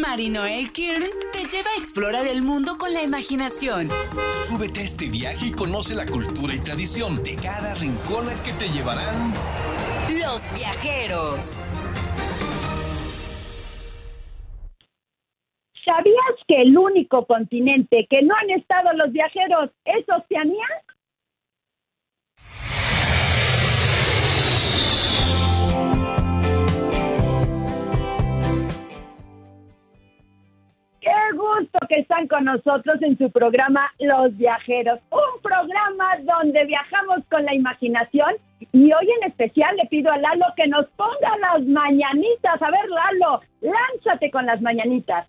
Marinoel 0.00 0.72
Kern 0.72 1.02
te 1.32 1.44
lleva 1.44 1.70
a 1.70 1.78
explorar 1.78 2.26
el 2.26 2.42
mundo 2.42 2.76
con 2.78 2.92
la 2.92 3.02
imaginación. 3.02 3.88
Súbete 4.48 4.80
a 4.80 4.84
este 4.84 5.08
viaje 5.08 5.46
y 5.46 5.52
conoce 5.52 5.94
la 5.94 6.06
cultura 6.06 6.54
y 6.54 6.60
tradición 6.60 7.22
de 7.22 7.36
cada 7.36 7.74
rincón 7.74 8.28
al 8.28 8.42
que 8.42 8.52
te 8.52 8.68
llevarán 8.68 9.32
los 10.08 10.52
viajeros. 10.58 11.66
¿Sabías 15.84 16.34
que 16.48 16.62
el 16.62 16.76
único 16.76 17.26
continente 17.26 18.06
que 18.08 18.22
no 18.22 18.34
han 18.34 18.50
estado 18.50 18.92
los 18.94 19.12
viajeros 19.12 19.70
es 19.84 20.04
Oceanía? 20.08 20.66
Gusto 31.32 31.78
que 31.88 32.00
están 32.00 32.28
con 32.28 32.44
nosotros 32.44 33.00
en 33.02 33.16
su 33.18 33.30
programa 33.30 33.90
Los 33.98 34.36
Viajeros, 34.36 35.00
un 35.10 35.42
programa 35.42 36.16
donde 36.22 36.64
viajamos 36.66 37.18
con 37.30 37.44
la 37.44 37.54
imaginación 37.54 38.34
y 38.72 38.92
hoy 38.92 39.08
en 39.20 39.30
especial 39.30 39.76
le 39.76 39.86
pido 39.86 40.12
a 40.12 40.18
Lalo 40.18 40.46
que 40.56 40.66
nos 40.66 40.86
ponga 40.90 41.36
las 41.40 41.64
mañanitas. 41.66 42.60
A 42.60 42.70
ver, 42.70 42.88
Lalo, 42.88 43.40
lánzate 43.60 44.30
con 44.30 44.46
las 44.46 44.60
mañanitas. 44.60 45.26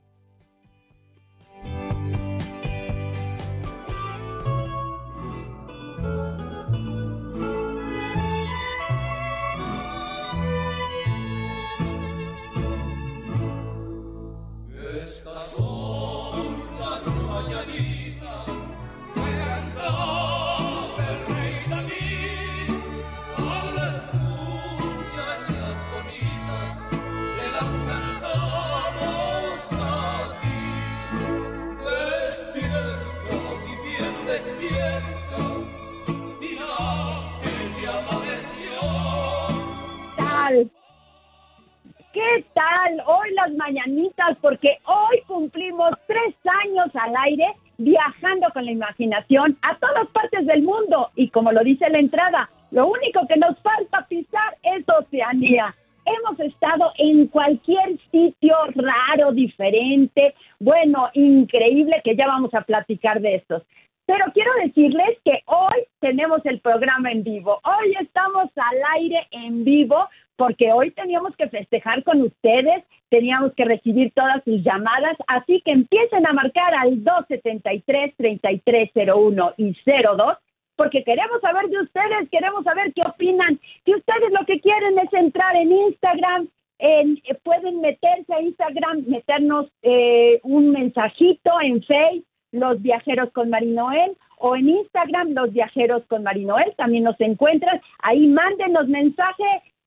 Aire 47.36 47.56
viajando 47.78 48.48
con 48.54 48.66
la 48.66 48.72
imaginación 48.72 49.58
a 49.62 49.78
todas 49.78 50.08
partes 50.08 50.46
del 50.46 50.64
mundo. 50.64 51.10
Y 51.16 51.30
como 51.30 51.52
lo 51.52 51.64
dice 51.64 51.90
la 51.90 52.00
entrada, 52.00 52.50
lo 52.72 52.88
único 52.88 53.26
que 53.28 53.38
nos 53.38 53.58
falta 53.60 54.06
pisar 54.08 54.58
es 54.64 54.86
Oceanía. 54.88 55.76
Hemos 56.06 56.40
estado 56.40 56.92
en 56.98 57.28
cualquier 57.28 57.98
sitio 58.12 58.56
raro, 58.76 59.32
diferente, 59.32 60.36
bueno, 60.60 61.10
increíble, 61.14 62.02
que 62.04 62.16
ya 62.16 62.28
vamos 62.28 62.54
a 62.54 62.62
platicar 62.62 63.22
de 63.22 63.36
estos. 63.36 63.64
Pero 64.06 64.26
quiero 64.34 64.52
decirles 64.64 65.18
que 65.26 65.42
hoy 65.48 65.84
tenemos 66.00 66.46
el 66.46 66.60
programa 66.60 67.12
en 67.12 67.24
vivo. 67.24 67.60
Hoy 67.64 67.96
estamos 68.00 68.52
al 68.56 68.78
aire 69.00 69.28
en 69.32 69.64
vivo 69.64 70.08
porque 70.36 70.72
hoy 70.72 70.92
teníamos 70.92 71.36
que 71.36 71.50
festejar 71.50 72.04
con 72.04 72.22
ustedes, 72.22 72.84
teníamos 73.16 73.54
que 73.54 73.64
recibir 73.64 74.12
todas 74.14 74.44
sus 74.44 74.62
llamadas, 74.62 75.16
así 75.28 75.62
que 75.64 75.72
empiecen 75.72 76.28
a 76.28 76.34
marcar 76.34 76.76
al 76.76 77.02
273-3301 77.02 79.54
y 79.56 79.74
02, 79.86 80.38
porque 80.76 81.06
queremos 81.06 81.40
saber 81.40 81.70
de 81.70 81.80
ustedes, 81.80 82.30
queremos 82.30 82.66
saber 82.66 82.92
qué 82.94 83.04
opinan. 83.04 83.58
Si 83.86 83.96
ustedes 83.96 84.34
lo 84.38 84.46
que 84.46 84.60
quieren 84.60 85.00
es 85.00 85.14
entrar 85.14 85.56
en 85.56 85.72
Instagram, 85.72 86.50
en, 86.80 87.22
pueden 87.42 87.80
meterse 87.80 88.34
a 88.34 88.42
Instagram, 88.42 89.06
meternos 89.08 89.68
eh, 89.82 90.42
un 90.44 90.72
mensajito 90.72 91.52
en 91.62 91.82
Facebook, 91.84 92.26
Los 92.52 92.82
Viajeros 92.82 93.32
con 93.32 93.50
Marinoel, 93.50 94.18
o 94.40 94.58
en 94.58 94.68
Instagram, 94.68 95.30
Los 95.30 95.54
Viajeros 95.54 96.04
con 96.08 96.24
Marinoel, 96.24 96.74
también 96.76 97.06
nos 97.06 97.22
encuentran. 97.22 97.80
Ahí 98.00 98.28
mándenos 98.28 98.90
mensaje 98.90 99.46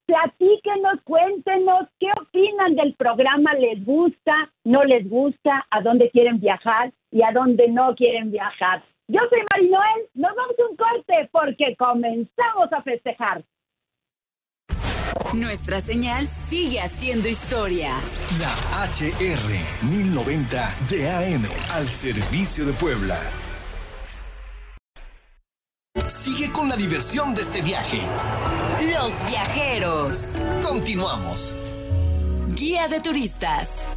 platíquenos, 0.08 1.02
cuéntenos 1.04 1.86
qué 2.00 2.06
opinan 2.18 2.74
del 2.74 2.94
programa, 2.94 3.52
les 3.54 3.84
gusta, 3.84 4.50
no 4.64 4.82
les 4.82 5.08
gusta, 5.08 5.66
a 5.70 5.82
dónde 5.82 6.10
quieren 6.10 6.40
viajar 6.40 6.92
y 7.10 7.22
a 7.22 7.30
dónde 7.32 7.68
no 7.68 7.94
quieren 7.94 8.30
viajar. 8.30 8.82
Yo 9.06 9.20
soy 9.28 9.40
Marinoel, 9.50 10.08
nos 10.14 10.34
vamos 10.34 10.54
a 10.58 10.70
un 10.70 10.76
corte 10.76 11.28
porque 11.30 11.76
comenzamos 11.76 12.72
a 12.72 12.82
festejar. 12.82 13.44
Nuestra 15.34 15.80
señal 15.80 16.28
sigue 16.28 16.80
haciendo 16.80 17.28
historia. 17.28 17.90
La 18.38 18.84
HR 18.86 19.90
1090 19.90 20.68
de 20.90 21.10
AM 21.10 21.44
al 21.74 21.84
servicio 21.86 22.64
de 22.64 22.72
Puebla. 22.72 23.47
Sigue 26.06 26.52
con 26.52 26.68
la 26.68 26.76
diversión 26.76 27.34
de 27.34 27.42
este 27.42 27.62
viaje. 27.62 27.98
Los 28.94 29.28
viajeros. 29.28 30.38
Continuamos. 30.62 31.54
Guía 32.56 32.88
de 32.88 33.00
turistas. 33.00 33.88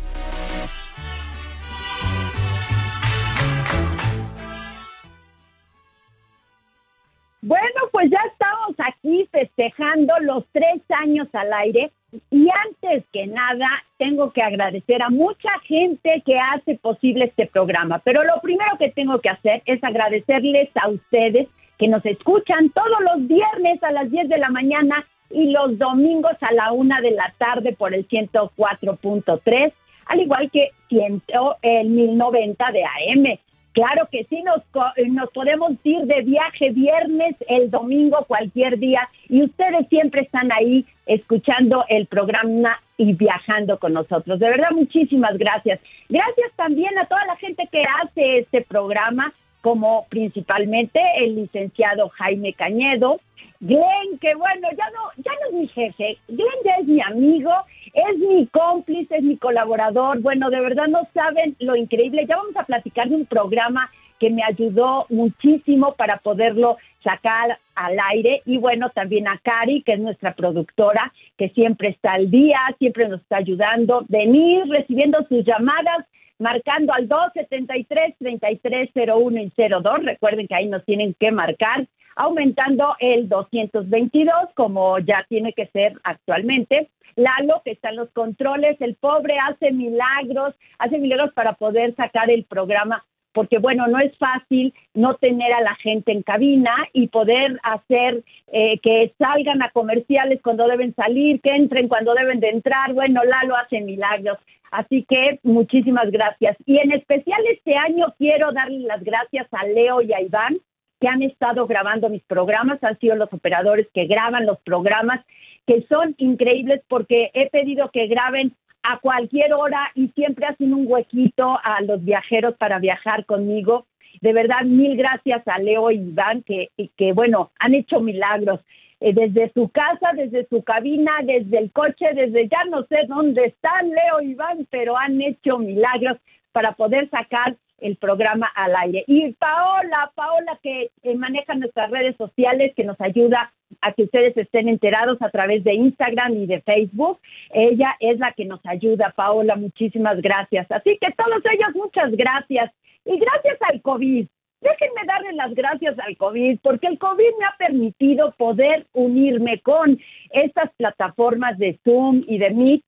Bueno, 7.43 7.81
pues 7.91 8.09
ya 8.11 8.19
estamos 8.31 8.75
aquí 8.77 9.27
festejando 9.31 10.13
los 10.21 10.45
tres 10.51 10.81
años 10.89 11.27
al 11.33 11.51
aire 11.53 11.91
y 12.29 12.47
antes 12.67 13.03
que 13.11 13.25
nada 13.27 13.67
tengo 13.97 14.31
que 14.31 14.41
agradecer 14.41 15.01
a 15.01 15.09
mucha 15.09 15.49
gente 15.65 16.21
que 16.25 16.37
hace 16.37 16.75
posible 16.75 17.25
este 17.25 17.47
programa, 17.47 17.99
pero 17.99 18.23
lo 18.23 18.39
primero 18.41 18.77
que 18.77 18.91
tengo 18.91 19.19
que 19.21 19.29
hacer 19.29 19.63
es 19.65 19.83
agradecerles 19.83 20.69
a 20.75 20.89
ustedes 20.89 21.47
que 21.81 21.87
nos 21.87 22.05
escuchan 22.05 22.69
todos 22.69 22.99
los 23.01 23.27
viernes 23.27 23.81
a 23.81 23.91
las 23.91 24.11
10 24.11 24.29
de 24.29 24.37
la 24.37 24.49
mañana 24.49 25.03
y 25.31 25.49
los 25.49 25.79
domingos 25.79 26.33
a 26.41 26.53
la 26.53 26.71
una 26.73 27.01
de 27.01 27.09
la 27.09 27.33
tarde 27.39 27.73
por 27.73 27.95
el 27.95 28.07
104.3, 28.07 29.73
al 30.05 30.19
igual 30.19 30.51
que 30.51 30.69
el 30.91 31.89
1090 31.89 32.71
de 32.71 32.83
AM. 32.83 33.39
Claro 33.71 34.07
que 34.11 34.25
sí, 34.25 34.43
nos, 34.43 34.61
nos 35.07 35.31
podemos 35.31 35.71
ir 35.83 36.01
de 36.01 36.21
viaje 36.21 36.69
viernes, 36.69 37.35
el 37.49 37.71
domingo, 37.71 38.25
cualquier 38.27 38.77
día, 38.77 39.09
y 39.27 39.41
ustedes 39.41 39.87
siempre 39.87 40.21
están 40.21 40.51
ahí 40.51 40.85
escuchando 41.07 41.83
el 41.89 42.05
programa 42.05 42.79
y 42.97 43.13
viajando 43.13 43.79
con 43.79 43.93
nosotros. 43.93 44.37
De 44.37 44.49
verdad, 44.49 44.69
muchísimas 44.69 45.35
gracias. 45.35 45.79
Gracias 46.09 46.51
también 46.55 46.95
a 46.99 47.07
toda 47.07 47.25
la 47.25 47.37
gente 47.37 47.67
que 47.71 47.83
hace 48.03 48.37
este 48.37 48.61
programa 48.61 49.33
como 49.61 50.05
principalmente 50.09 50.99
el 51.17 51.35
licenciado 51.35 52.09
Jaime 52.09 52.53
Cañedo, 52.53 53.19
Glenn, 53.59 54.17
que 54.19 54.33
bueno, 54.35 54.67
ya 54.75 54.89
no, 54.89 55.23
ya 55.23 55.31
no 55.31 55.47
es 55.49 55.53
mi 55.53 55.67
jefe, 55.67 56.17
Glenn 56.27 56.47
ya 56.65 56.75
es 56.81 56.87
mi 56.87 57.01
amigo, 57.01 57.51
es 57.93 58.17
mi 58.17 58.47
cómplice, 58.47 59.17
es 59.17 59.23
mi 59.23 59.37
colaborador, 59.37 60.19
bueno, 60.21 60.49
de 60.49 60.61
verdad 60.61 60.87
no 60.87 61.07
saben 61.13 61.55
lo 61.59 61.75
increíble, 61.75 62.25
ya 62.27 62.37
vamos 62.37 62.55
a 62.57 62.63
platicar 62.63 63.07
de 63.07 63.15
un 63.15 63.25
programa 63.25 63.89
que 64.21 64.29
me 64.29 64.43
ayudó 64.43 65.07
muchísimo 65.09 65.95
para 65.95 66.17
poderlo 66.17 66.77
sacar 67.03 67.57
al 67.73 67.97
aire. 68.11 68.43
Y 68.45 68.59
bueno, 68.59 68.91
también 68.91 69.27
a 69.27 69.39
Cari, 69.39 69.81
que 69.81 69.93
es 69.93 69.99
nuestra 69.99 70.35
productora, 70.35 71.11
que 71.39 71.49
siempre 71.49 71.89
está 71.89 72.13
al 72.13 72.29
día, 72.29 72.59
siempre 72.77 73.09
nos 73.09 73.21
está 73.21 73.37
ayudando, 73.37 74.05
venir 74.09 74.65
recibiendo 74.67 75.25
sus 75.27 75.43
llamadas 75.43 76.05
marcando 76.41 76.93
al 76.93 77.07
273-3301 77.07 79.45
y 79.45 79.53
02. 79.55 80.03
Recuerden 80.03 80.47
que 80.47 80.55
ahí 80.55 80.67
nos 80.67 80.83
tienen 80.85 81.15
que 81.19 81.31
marcar, 81.31 81.87
aumentando 82.15 82.95
el 82.99 83.29
222, 83.29 84.33
como 84.55 84.97
ya 84.99 85.25
tiene 85.29 85.53
que 85.53 85.67
ser 85.67 85.93
actualmente. 86.03 86.89
Lalo, 87.15 87.61
que 87.63 87.71
está 87.71 87.89
en 87.89 87.97
los 87.97 88.09
controles, 88.11 88.81
el 88.81 88.95
pobre 88.95 89.37
hace 89.37 89.71
milagros, 89.71 90.55
hace 90.79 90.97
milagros 90.97 91.31
para 91.33 91.53
poder 91.53 91.93
sacar 91.95 92.31
el 92.31 92.45
programa 92.45 93.05
porque 93.33 93.59
bueno, 93.59 93.87
no 93.87 93.97
es 93.99 94.11
fácil 94.17 94.73
no 94.93 95.15
tener 95.15 95.53
a 95.53 95.61
la 95.61 95.73
gente 95.75 96.11
en 96.11 96.21
cabina 96.21 96.75
y 96.91 97.07
poder 97.07 97.61
hacer 97.63 98.25
eh, 98.51 98.77
que 98.79 99.13
salgan 99.17 99.61
a 99.61 99.71
comerciales 99.71 100.41
cuando 100.41 100.67
deben 100.67 100.93
salir, 100.95 101.39
que 101.39 101.55
entren 101.55 101.87
cuando 101.87 102.13
deben 102.13 102.41
de 102.41 102.49
entrar. 102.49 102.91
Bueno, 102.93 103.23
Lalo 103.23 103.55
hace 103.55 103.79
milagros. 103.79 104.37
Así 104.71 105.05
que 105.07 105.39
muchísimas 105.43 106.09
gracias. 106.11 106.57
Y 106.65 106.77
en 106.77 106.93
especial 106.93 107.41
este 107.51 107.75
año 107.75 108.13
quiero 108.17 108.51
darle 108.53 108.79
las 108.79 109.03
gracias 109.03 109.47
a 109.51 109.65
Leo 109.65 110.01
y 110.01 110.13
a 110.13 110.21
Iván, 110.21 110.59
que 111.01 111.07
han 111.07 111.21
estado 111.21 111.67
grabando 111.67 112.09
mis 112.09 112.23
programas, 112.23 112.81
han 112.83 112.97
sido 112.99 113.15
los 113.15 113.31
operadores 113.33 113.87
que 113.93 114.05
graban 114.05 114.45
los 114.45 114.59
programas, 114.61 115.25
que 115.67 115.85
son 115.89 116.15
increíbles 116.17 116.81
porque 116.87 117.31
he 117.33 117.49
pedido 117.49 117.91
que 117.91 118.07
graben 118.07 118.55
a 118.83 118.99
cualquier 118.99 119.53
hora 119.53 119.91
y 119.93 120.07
siempre 120.09 120.45
hacen 120.45 120.73
un 120.73 120.85
huequito 120.87 121.59
a 121.63 121.81
los 121.81 122.03
viajeros 122.03 122.55
para 122.55 122.79
viajar 122.79 123.25
conmigo. 123.25 123.85
De 124.21 124.33
verdad, 124.33 124.63
mil 124.63 124.95
gracias 124.95 125.45
a 125.47 125.59
Leo 125.59 125.91
y 125.91 125.97
Iván, 125.97 126.43
que, 126.43 126.69
que 126.97 127.13
bueno, 127.13 127.51
han 127.59 127.73
hecho 127.73 127.99
milagros. 127.99 128.61
Eh, 129.01 129.13
desde 129.13 129.51
su 129.53 129.67
casa, 129.69 130.11
desde 130.15 130.47
su 130.47 130.63
cabina, 130.63 131.11
desde 131.23 131.57
el 131.57 131.71
coche, 131.71 132.13
desde 132.13 132.47
ya 132.47 132.63
no 132.65 132.83
sé 132.83 132.97
dónde 133.07 133.45
están 133.45 133.89
Leo 133.89 134.21
y 134.21 134.31
Iván, 134.31 134.67
pero 134.69 134.95
han 134.95 135.19
hecho 135.19 135.57
milagros 135.57 136.17
para 136.51 136.73
poder 136.73 137.09
sacar 137.09 137.55
el 137.79 137.95
programa 137.95 138.47
al 138.53 138.75
aire. 138.75 139.03
Y 139.07 139.33
Paola, 139.33 140.11
Paola 140.13 140.59
que 140.61 140.91
maneja 141.15 141.55
nuestras 141.55 141.89
redes 141.89 142.15
sociales, 142.15 142.73
que 142.75 142.83
nos 142.83 143.01
ayuda 143.01 143.51
a 143.81 143.91
que 143.93 144.03
ustedes 144.03 144.37
estén 144.37 144.69
enterados 144.69 145.19
a 145.21 145.31
través 145.31 145.63
de 145.63 145.73
Instagram 145.73 146.33
y 146.33 146.45
de 146.45 146.61
Facebook. 146.61 147.19
Ella 147.49 147.95
es 147.99 148.19
la 148.19 148.33
que 148.33 148.45
nos 148.45 148.63
ayuda, 148.67 149.13
Paola, 149.15 149.55
muchísimas 149.55 150.21
gracias. 150.21 150.71
Así 150.71 150.99
que 151.01 151.11
todos 151.13 151.41
ellos, 151.51 151.73
muchas 151.73 152.11
gracias. 152.11 152.71
Y 153.05 153.17
gracias 153.17 153.57
al 153.61 153.81
COVID. 153.81 154.27
Déjenme 154.61 155.01
darle 155.07 155.33
las 155.33 155.53
gracias 155.55 155.97
al 155.99 156.15
COVID, 156.17 156.59
porque 156.61 156.87
el 156.87 156.99
COVID 156.99 157.37
me 157.39 157.45
ha 157.45 157.55
permitido 157.57 158.31
poder 158.37 158.85
unirme 158.93 159.59
con 159.61 159.99
estas 160.29 160.71
plataformas 160.77 161.57
de 161.57 161.79
Zoom 161.83 162.23
y 162.27 162.37
de 162.37 162.51
Meet 162.51 162.83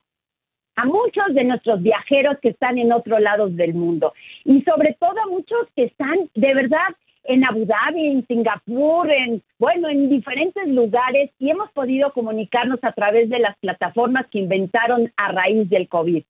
a 0.76 0.86
muchos 0.86 1.34
de 1.34 1.44
nuestros 1.44 1.82
viajeros 1.82 2.38
que 2.42 2.50
están 2.50 2.78
en 2.78 2.92
otros 2.92 3.20
lados 3.22 3.56
del 3.56 3.74
mundo 3.74 4.14
y 4.44 4.62
sobre 4.64 4.96
todo 5.00 5.20
a 5.20 5.28
muchos 5.28 5.68
que 5.76 5.86
están 5.86 6.30
de 6.36 6.54
verdad 6.54 6.90
en 7.26 7.46
Abu 7.46 7.66
Dhabi, 7.66 8.08
en 8.08 8.28
Singapur, 8.28 9.10
en 9.10 9.42
bueno, 9.58 9.88
en 9.90 10.10
diferentes 10.10 10.68
lugares 10.68 11.32
y 11.40 11.50
hemos 11.50 11.72
podido 11.72 12.12
comunicarnos 12.12 12.80
a 12.84 12.92
través 12.92 13.30
de 13.30 13.40
las 13.40 13.58
plataformas 13.60 14.28
que 14.28 14.40
inventaron 14.40 15.12
a 15.16 15.32
raíz 15.32 15.70
del 15.70 15.88
COVID. 15.88 16.24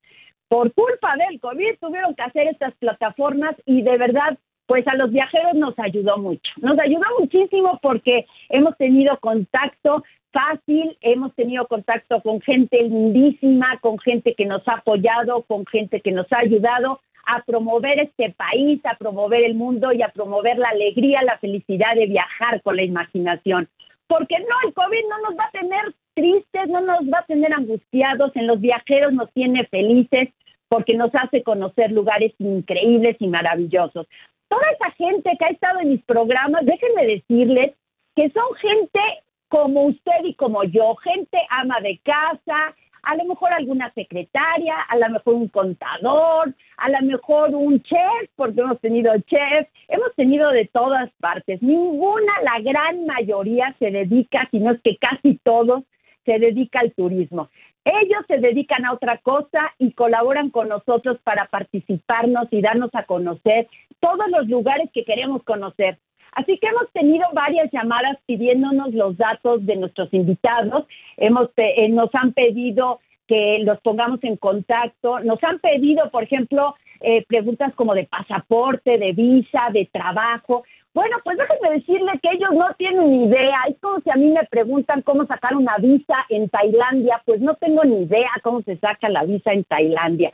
Por 0.48 0.72
culpa 0.74 1.16
del 1.18 1.40
COVID 1.40 1.80
tuvieron 1.81 2.13
que 2.16 2.22
hacer 2.22 2.48
estas 2.48 2.75
plataformas 2.75 3.56
y 3.66 3.81
de 3.81 3.98
verdad 3.98 4.38
pues 4.65 4.88
a 4.88 4.95
los 4.95 5.12
viajeros 5.12 5.54
nos 5.56 5.77
ayudó 5.77 6.18
mucho. 6.18 6.51
Nos 6.57 6.80
ayudó 6.80 7.06
muchísimo 7.19 7.80
porque 7.81 8.25
hemos 8.50 8.77
tenido 8.77 9.18
contacto 9.19 10.04
fácil, 10.31 10.98
hemos 11.01 11.33
tenido 11.36 11.68
contacto 11.68 12.21
con 12.21 12.42
gente 12.42 12.81
lindísima, 12.81 13.77
con 13.81 14.00
gente 14.00 14.33
que 14.33 14.45
nos 14.45 14.68
ha 14.68 14.74
apoyado, 14.74 15.44
con 15.44 15.65
gente 15.65 16.01
que 16.01 16.12
nos 16.12 16.31
ha 16.33 16.39
ayudado 16.39 17.00
a 17.25 17.42
promover 17.44 18.00
este 18.00 18.31
país, 18.31 18.81
a 18.86 18.98
promover 18.98 19.44
el 19.44 19.56
mundo 19.56 19.94
y 19.94 20.01
a 20.01 20.10
promover 20.10 20.57
la 20.57 20.69
alegría, 20.69 21.21
la 21.24 21.38
felicidad 21.38 21.95
de 21.95 22.07
viajar 22.07 22.62
con 22.62 22.75
la 22.75 22.83
imaginación. 22.83 23.69
Porque 24.07 24.38
no, 24.39 24.68
el 24.68 24.74
COVID 24.74 25.09
no 25.09 25.30
nos 25.30 25.39
va 25.39 25.45
a 25.45 25.51
tener 25.51 25.94
tristes, 26.16 26.68
no 26.68 26.81
nos 26.81 27.01
va 27.06 27.19
a 27.19 27.25
tener 27.25 27.54
angustiados, 27.54 28.36
en 28.36 28.48
los 28.48 28.59
viajeros 28.59 29.13
nos 29.13 29.31
tiene 29.31 29.66
felices 29.68 30.30
porque 30.68 30.95
nos 30.95 31.12
hace 31.13 31.44
conocer 31.44 31.92
lugares 31.92 32.33
increíbles 32.39 33.16
y 33.19 33.27
maravillosos. 33.27 34.07
Toda 34.54 34.70
esa 34.70 34.92
gente 34.92 35.32
que 35.40 35.46
ha 35.46 35.50
estado 35.50 35.80
en 35.80 35.90
mis 35.90 36.04
programas, 36.04 36.64
déjenme 36.64 37.08
decirles 37.08 37.72
que 38.16 38.30
son 38.30 38.54
gente 38.62 39.00
como 39.48 39.86
usted 39.86 40.26
y 40.26 40.36
como 40.36 40.64
yo, 40.64 40.94
gente 40.98 41.40
ama 41.50 41.80
de 41.82 42.00
casa, 42.04 42.76
a 43.02 43.16
lo 43.16 43.26
mejor 43.26 43.52
alguna 43.52 43.92
secretaria, 43.94 44.76
a 44.90 44.96
lo 44.98 45.10
mejor 45.10 45.34
un 45.34 45.48
contador, 45.48 46.54
a 46.78 46.90
lo 46.90 47.02
mejor 47.02 47.56
un 47.56 47.82
chef, 47.82 48.30
porque 48.36 48.62
hemos 48.62 48.80
tenido 48.80 49.12
chef, 49.22 49.68
hemos 49.88 50.14
tenido 50.16 50.52
de 50.52 50.66
todas 50.72 51.10
partes. 51.20 51.60
Ninguna, 51.64 52.34
la 52.44 52.60
gran 52.60 53.08
mayoría 53.08 53.76
se 53.80 53.90
dedica, 53.90 54.48
si 54.52 54.60
no 54.60 54.74
es 54.74 54.82
que 54.84 54.98
casi 54.98 55.40
todos, 55.44 55.84
se 56.26 56.38
dedica 56.38 56.82
al 56.82 56.94
turismo. 56.94 57.50
Ellos 57.85 58.24
se 58.27 58.38
dedican 58.38 58.85
a 58.85 58.94
otra 58.94 59.18
cosa 59.18 59.74
y 59.77 59.91
colaboran 59.91 60.50
con 60.50 60.69
nosotros 60.69 61.18
para 61.24 61.47
participarnos 61.47 62.47
y 62.51 62.62
darnos 62.62 62.91
a 62.94 63.03
conocer 63.03 63.68
todos 64.00 64.30
los 64.30 64.47
lugares 64.47 64.89
que 64.94 65.03
queremos 65.03 65.44
conocer. 65.44 65.97
Así 66.33 66.57
que 66.57 66.68
hemos 66.68 66.91
tenido 66.94 67.27
varias 67.33 67.69
llamadas 67.71 68.18
pidiéndonos 68.25 68.94
los 68.94 69.18
datos 69.18 69.65
de 69.65 69.75
nuestros 69.75 70.13
invitados. 70.13 70.85
Hemos, 71.18 71.50
eh, 71.57 71.89
nos 71.89 72.09
han 72.15 72.33
pedido 72.33 73.00
que 73.27 73.59
los 73.59 73.80
pongamos 73.81 74.24
en 74.24 74.38
contacto. 74.38 75.19
Nos 75.19 75.44
han 75.44 75.59
pedido, 75.59 76.09
por 76.09 76.24
ejemplo, 76.24 76.75
eh, 77.01 77.24
preguntas 77.27 77.74
como 77.75 77.94
de 77.94 78.06
pasaporte, 78.06 78.97
de 78.97 79.12
visa, 79.12 79.69
de 79.71 79.89
trabajo. 79.91 80.63
Bueno, 80.94 81.18
pues 81.24 81.38
déjenme 81.38 81.78
decirle 81.78 82.12
que 82.22 82.30
ellos 82.31 82.51
no 82.54 82.74
tienen 82.78 83.12
ni 83.12 83.25
idea. 83.25 83.57
Es 83.68 83.78
como 83.80 84.00
si 84.01 84.10
a 84.12 84.16
mí 84.16 84.30
me 84.30 84.44
preguntan 84.45 85.01
cómo 85.01 85.25
sacar 85.25 85.56
una 85.56 85.78
visa 85.78 86.16
en 86.30 86.50
Tailandia. 86.50 87.22
Pues 87.25 87.42
no 87.42 87.56
tengo 87.56 87.84
ni 87.84 88.04
idea 88.04 88.30
cómo 88.44 88.62
se 88.62 88.78
saca 88.78 89.10
la 89.10 89.24
visa 89.24 89.54
en 89.54 89.63
Tailandia. 89.63 90.31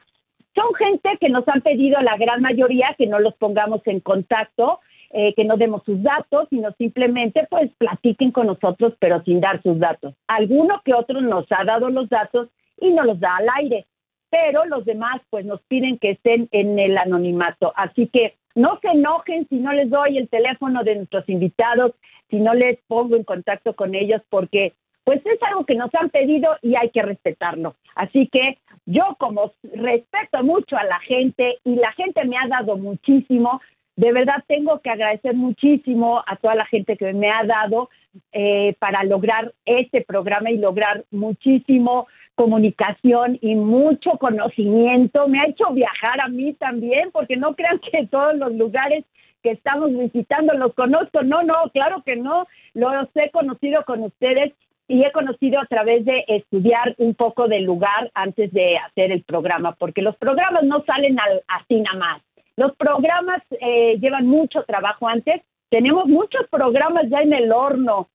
Son 0.56 0.74
gente 0.76 1.18
que 1.22 1.30
nos 1.30 1.48
han 1.48 1.62
pedido 1.62 2.02
la 2.02 2.18
gran 2.18 2.42
mayoría 2.42 2.96
que 2.98 3.08
no 3.08 3.20
los 3.20 3.36
pongamos 3.36 3.82
en 3.86 4.02
contacto 4.02 4.80
eh, 5.12 5.34
que 5.34 5.44
no 5.44 5.58
demos 5.58 5.84
sus 5.86 6.04
datos, 6.04 6.48
sino 6.52 6.72
simplemente 6.74 7.48
pues 7.50 7.72
platiquen 7.80 8.32
con 8.32 8.46
nosotros, 8.46 8.94
pero 9.00 9.24
sin 9.24 9.42
dar 9.42 9.60
sus 9.64 9.80
datos. 9.80 10.14
Alguno 10.28 10.84
que 10.86 10.94
otro 10.94 11.20
nos 11.20 11.52
ha 11.52 11.64
dado 11.64 11.90
los 11.90 12.10
datos 12.10 12.50
y 12.80 12.92
nos 12.92 13.08
los 13.08 13.20
da 13.20 13.38
al 13.38 13.48
aire, 13.58 13.88
pero 14.30 14.66
los 14.66 14.86
demás 14.86 15.20
pues 15.32 15.46
nos 15.46 15.62
piden 15.64 15.98
que 15.98 16.12
estén 16.12 16.48
en 16.52 16.78
el 16.78 16.96
anonimato. 16.96 17.74
Así 17.76 18.08
que 18.08 18.36
no 18.56 18.80
se 18.82 18.90
enojen 18.90 19.48
si 19.50 19.58
no 19.58 19.74
les 19.74 19.90
doy 19.90 20.18
el 20.18 20.30
teléfono 20.30 20.84
de 20.84 20.96
nuestros 20.96 21.28
invitados, 21.30 21.94
si 22.30 22.38
no 22.38 22.54
les 22.54 22.80
pongo 22.88 23.16
en 23.16 23.24
contacto 23.24 23.74
con 23.76 23.96
ellos, 23.96 24.22
porque 24.30 24.74
pues 25.04 25.26
es 25.26 25.42
algo 25.44 25.66
que 25.66 25.76
nos 25.76 25.94
han 25.96 26.10
pedido 26.10 26.56
y 26.62 26.76
hay 26.76 26.90
que 26.90 27.02
respetarlo. 27.02 27.76
Así 27.96 28.28
que 28.28 28.60
yo 28.86 29.16
como 29.18 29.54
respeto 29.74 30.44
mucho 30.44 30.78
a 30.78 30.84
la 30.84 31.00
gente 31.00 31.58
y 31.64 31.76
la 31.76 31.92
gente 31.94 32.26
me 32.26 32.38
ha 32.38 32.48
dado 32.48 32.78
muchísimo, 32.78 33.60
de 33.96 34.12
verdad 34.14 34.44
tengo 34.48 34.80
que 34.80 34.90
agradecer 34.90 35.34
muchísimo 35.34 36.22
a 36.26 36.36
toda 36.36 36.56
la 36.56 36.66
gente 36.66 36.96
que 36.96 37.12
me 37.14 37.32
ha 37.32 37.44
dado 37.44 37.90
eh, 38.32 38.76
para 38.80 39.04
lograr 39.04 39.54
este 39.66 40.02
programa 40.02 40.52
y 40.52 40.58
lograr 40.58 41.04
muchísimo 41.12 42.08
comunicación 42.40 43.38
y 43.42 43.54
mucho 43.56 44.12
conocimiento. 44.12 45.28
Me 45.28 45.42
ha 45.42 45.48
hecho 45.48 45.74
viajar 45.74 46.22
a 46.22 46.30
mí 46.30 46.54
también, 46.54 47.12
porque 47.12 47.36
no 47.36 47.54
crean 47.54 47.80
que 47.80 48.08
todos 48.08 48.34
los 48.38 48.54
lugares 48.54 49.04
que 49.44 49.52
estamos 49.52 49.92
visitando 49.92 50.54
los 50.54 50.74
conozco. 50.74 51.22
No, 51.22 51.44
no, 51.44 51.56
claro 51.74 52.02
que 52.06 52.16
no. 52.16 52.48
Los 52.74 53.10
he 53.16 53.30
conocido 53.32 53.84
con 53.84 54.04
ustedes 54.04 54.54
y 54.88 55.04
he 55.04 55.12
conocido 55.12 55.60
a 55.60 55.66
través 55.66 56.06
de 56.06 56.24
estudiar 56.30 56.96
un 56.98 57.14
poco 57.14 57.50
del 57.50 57.66
lugar 57.66 58.10
antes 58.14 58.54
de 58.54 58.78
hacer 58.78 59.12
el 59.12 59.24
programa, 59.24 59.76
porque 59.76 60.02
los 60.02 60.16
programas 60.16 60.64
no 60.64 60.82
salen 60.86 61.20
al, 61.20 61.44
así 61.50 61.82
nada 61.82 62.00
más. 62.00 62.22
Los 62.56 62.74
programas 62.78 63.42
eh, 63.60 63.98
llevan 64.00 64.28
mucho 64.28 64.64
trabajo 64.64 65.10
antes. 65.10 65.42
Tenemos 65.70 66.06
muchos 66.06 66.48
programas 66.50 67.04
ya 67.10 67.20
en 67.20 67.34
el 67.34 67.52
horno. 67.52 68.08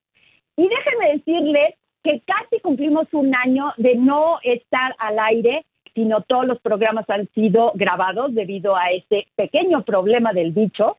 Y 0.57 0.67
déjenme 0.67 1.13
decirles 1.13 1.75
que 2.05 2.21
casi 2.21 2.61
cumplimos 2.61 3.09
un 3.13 3.35
año 3.35 3.73
de 3.79 3.97
no 3.97 4.39
estar 4.43 4.95
al 4.99 5.19
aire, 5.19 5.65
sino 5.95 6.21
todos 6.23 6.47
los 6.47 6.61
programas 6.61 7.09
han 7.09 7.29
sido 7.35 7.73
grabados 7.75 8.35
debido 8.35 8.77
a 8.77 8.91
ese 8.91 9.27
pequeño 9.37 9.85
problema 9.85 10.33
del 10.33 10.53
bicho. 10.53 10.99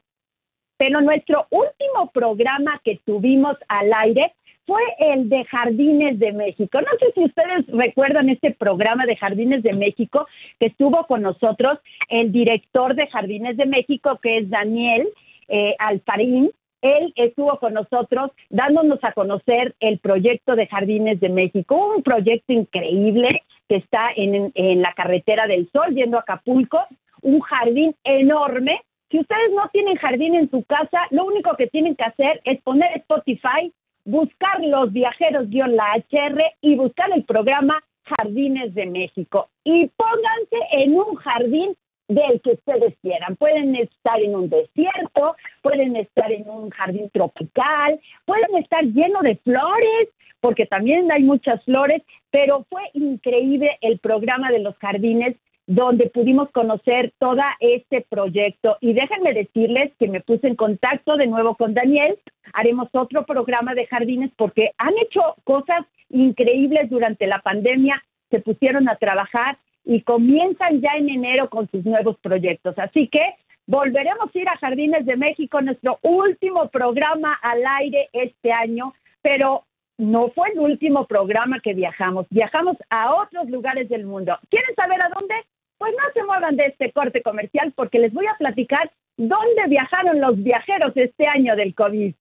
Pero 0.77 0.99
nuestro 1.01 1.45
último 1.51 2.11
programa 2.11 2.81
que 2.83 2.99
tuvimos 3.05 3.55
al 3.67 3.93
aire 3.93 4.33
fue 4.65 4.81
el 4.97 5.29
de 5.29 5.45
Jardines 5.45 6.17
de 6.17 6.33
México. 6.33 6.81
No 6.81 6.87
sé 6.99 7.11
si 7.13 7.23
ustedes 7.23 7.67
recuerdan 7.67 8.29
este 8.29 8.51
programa 8.51 9.05
de 9.05 9.15
Jardines 9.15 9.61
de 9.61 9.73
México 9.73 10.27
que 10.59 10.67
estuvo 10.67 11.05
con 11.05 11.21
nosotros 11.21 11.77
el 12.09 12.31
director 12.31 12.95
de 12.95 13.07
Jardines 13.07 13.57
de 13.57 13.67
México, 13.67 14.19
que 14.21 14.39
es 14.39 14.49
Daniel 14.49 15.07
eh, 15.49 15.75
Alfarín. 15.77 16.51
Él 16.85 17.13
estuvo 17.15 17.57
con 17.59 17.73
nosotros 17.73 18.31
dándonos 18.49 19.03
a 19.03 19.13
conocer 19.13 19.75
el 19.79 19.99
proyecto 19.99 20.55
de 20.55 20.67
Jardines 20.67 21.19
de 21.19 21.29
México, 21.29 21.93
un 21.95 22.03
proyecto 22.03 22.53
increíble 22.53 23.43
que 23.67 23.77
está 23.77 24.09
en, 24.15 24.51
la 24.81 24.93
carretera 24.93 25.47
del 25.47 25.69
Sol, 25.71 25.95
yendo 25.95 26.17
a 26.17 26.21
Acapulco, 26.21 26.79
un 27.21 27.39
jardín 27.41 27.95
enorme 28.03 28.81
si 29.11 29.19
ustedes 29.19 29.51
no 29.53 29.69
tienen 29.71 29.95
jardín 29.97 30.35
en 30.35 30.49
su 30.49 30.63
casa, 30.63 30.99
lo 31.11 31.25
único 31.25 31.55
que 31.55 31.67
tienen 31.67 31.95
que 31.95 32.03
hacer 32.03 32.41
es 32.43 32.59
poner 32.63 32.89
Spotify 32.97 33.71
buscar 34.05 34.59
los 34.61 34.93
viajeros-la 34.93 36.03
HR 36.09 36.41
y 36.61 36.75
buscar 36.75 37.11
el 37.13 37.23
programa 37.23 37.83
Jardines 38.03 38.73
de 38.75 38.85
México. 38.85 39.49
Y 39.63 39.87
pónganse 39.97 40.57
en 40.71 40.93
un 40.93 41.15
jardín 41.15 41.75
del 42.07 42.39
que 42.41 42.51
ustedes 42.51 42.95
quieran. 43.01 43.35
Pueden 43.35 43.75
estar 43.75 44.21
en 44.21 44.35
un 44.35 44.49
desierto, 44.49 45.35
pueden 45.65 45.95
estar 45.95 46.31
en 46.31 46.47
un 46.47 46.69
jardín 46.69 47.09
tropical, 47.11 47.99
pueden 48.25 48.55
estar 48.57 48.83
lleno 48.83 49.23
de 49.23 49.35
flores, 49.37 50.09
porque 50.39 50.67
también 50.67 51.11
hay 51.11 51.23
muchas 51.23 51.63
flores, 51.65 52.03
pero 52.29 52.67
fue 52.69 52.83
increíble 52.93 53.75
el 53.81 53.97
programa 53.97 54.51
de 54.51 54.59
los 54.59 54.77
jardines 54.77 55.35
donde 55.65 56.11
pudimos 56.11 56.51
conocer 56.51 57.13
todo 57.17 57.41
este 57.59 58.05
proyecto. 58.07 58.77
Y 58.79 58.93
déjenme 58.93 59.33
decirles 59.33 59.91
que 59.97 60.07
me 60.07 60.21
puse 60.21 60.45
en 60.45 60.55
contacto 60.55 61.17
de 61.17 61.25
nuevo 61.25 61.55
con 61.55 61.73
Daniel. 61.73 62.15
Haremos 62.53 62.89
otro 62.91 63.25
programa 63.25 63.73
de 63.73 63.87
jardines 63.87 64.29
porque 64.37 64.69
han 64.77 64.93
hecho 65.01 65.21
cosas 65.45 65.83
increíbles 66.11 66.91
durante 66.91 67.25
la 67.25 67.39
pandemia, 67.39 68.03
se 68.29 68.39
pusieron 68.39 68.87
a 68.87 68.97
trabajar 68.97 69.57
y 69.83 70.01
comienzan 70.01 70.81
ya 70.81 70.91
en 70.95 71.09
enero 71.09 71.49
con 71.49 71.67
sus 71.71 71.83
nuevos 71.85 72.17
proyectos. 72.19 72.77
Así 72.77 73.07
que 73.07 73.33
volveremos 73.67 74.29
a 74.33 74.37
ir 74.37 74.49
a 74.49 74.57
Jardines 74.57 75.05
de 75.05 75.17
México, 75.17 75.61
nuestro 75.61 75.99
último 76.01 76.69
programa 76.69 77.37
al 77.41 77.63
aire 77.81 78.09
este 78.13 78.51
año, 78.51 78.93
pero 79.21 79.65
no 79.97 80.29
fue 80.29 80.49
el 80.49 80.59
último 80.59 81.07
programa 81.07 81.59
que 81.61 81.73
viajamos. 81.73 82.27
Viajamos 82.29 82.77
a 82.89 83.15
otros 83.15 83.49
lugares 83.49 83.89
del 83.89 84.05
mundo. 84.05 84.37
¿Quieren 84.49 84.75
saber 84.75 85.01
a 85.01 85.09
dónde? 85.09 85.33
Pues 85.77 85.93
no 85.93 86.03
se 86.13 86.23
muevan 86.23 86.55
de 86.55 86.67
este 86.67 86.91
corte 86.91 87.21
comercial 87.21 87.73
porque 87.75 87.99
les 87.99 88.13
voy 88.13 88.25
a 88.27 88.37
platicar 88.37 88.91
dónde 89.17 89.67
viajaron 89.67 90.21
los 90.21 90.41
viajeros 90.41 90.93
este 90.95 91.27
año 91.27 91.55
del 91.55 91.75
COVID. 91.75 92.13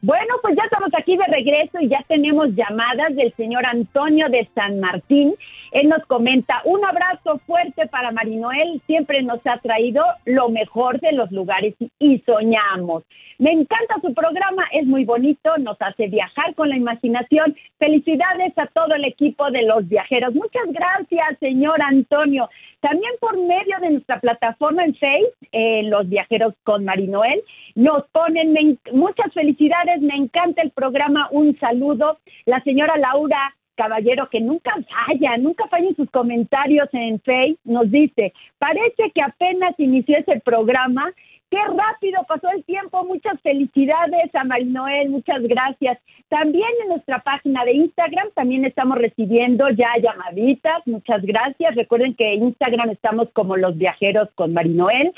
Bueno, 0.00 0.34
pues 0.40 0.56
ya 0.56 0.62
estamos 0.64 0.90
aquí 0.96 1.16
de 1.16 1.26
regreso 1.26 1.80
y 1.80 1.88
ya 1.88 2.04
tenemos 2.08 2.48
llamadas 2.54 3.14
del 3.14 3.34
señor 3.36 3.66
Antonio 3.66 4.28
de 4.28 4.48
San 4.54 4.80
Martín. 4.80 5.34
Él 5.72 5.88
nos 5.88 6.04
comenta, 6.06 6.62
un 6.64 6.84
abrazo 6.84 7.40
fuerte 7.46 7.86
para 7.88 8.12
Marinoel, 8.12 8.80
siempre 8.86 9.22
nos 9.22 9.40
ha 9.46 9.58
traído 9.58 10.02
lo 10.24 10.48
mejor 10.48 11.00
de 11.00 11.12
los 11.12 11.30
lugares 11.30 11.74
y 11.98 12.18
soñamos. 12.20 13.04
Me 13.38 13.52
encanta 13.52 14.00
su 14.02 14.12
programa, 14.14 14.64
es 14.72 14.84
muy 14.84 15.04
bonito, 15.04 15.56
nos 15.58 15.76
hace 15.80 16.08
viajar 16.08 16.56
con 16.56 16.70
la 16.70 16.76
imaginación. 16.76 17.54
Felicidades 17.78 18.52
a 18.58 18.66
todo 18.66 18.96
el 18.96 19.04
equipo 19.04 19.48
de 19.52 19.62
los 19.62 19.86
viajeros. 19.86 20.34
Muchas 20.34 20.64
gracias, 20.70 21.38
señor 21.38 21.80
Antonio. 21.80 22.48
También 22.80 23.12
por 23.20 23.38
medio 23.38 23.78
de 23.80 23.90
nuestra 23.90 24.18
plataforma 24.20 24.84
en 24.84 24.94
Facebook, 24.96 25.34
eh, 25.52 25.82
Los 25.84 26.08
Viajeros 26.08 26.54
con 26.64 26.84
Marinoel, 26.84 27.42
nos 27.76 28.08
ponen 28.08 28.78
muchas 28.92 29.32
felicidades, 29.32 30.00
me 30.00 30.16
encanta 30.16 30.62
el 30.62 30.70
programa, 30.70 31.28
un 31.30 31.56
saludo. 31.58 32.18
La 32.44 32.60
señora 32.62 32.96
Laura 32.96 33.54
Caballero, 33.78 34.28
que 34.28 34.40
nunca 34.40 34.74
falla, 35.06 35.38
nunca 35.38 35.68
falla 35.68 35.88
en 35.88 35.96
sus 35.96 36.10
comentarios 36.10 36.88
en 36.92 37.20
Facebook, 37.20 37.60
nos 37.64 37.88
dice, 37.90 38.32
parece 38.58 39.12
que 39.14 39.22
apenas 39.22 39.74
inició 39.78 40.18
ese 40.18 40.40
programa 40.40 41.14
Qué 41.50 41.56
rápido 41.56 42.22
pasó 42.28 42.50
el 42.50 42.62
tiempo. 42.64 43.04
Muchas 43.04 43.40
felicidades 43.40 44.34
a 44.34 44.44
Marinoel, 44.44 45.08
muchas 45.08 45.42
gracias. 45.42 45.98
También 46.28 46.68
en 46.82 46.88
nuestra 46.88 47.20
página 47.20 47.64
de 47.64 47.72
Instagram 47.72 48.28
también 48.34 48.66
estamos 48.66 48.98
recibiendo 48.98 49.66
ya 49.70 49.88
llamaditas. 49.96 50.86
Muchas 50.86 51.22
gracias. 51.22 51.74
Recuerden 51.74 52.14
que 52.14 52.34
en 52.34 52.48
Instagram 52.48 52.90
estamos 52.90 53.30
como 53.32 53.56
los 53.56 53.78
viajeros 53.78 54.28
con 54.34 54.52
Marinoel. 54.52 55.14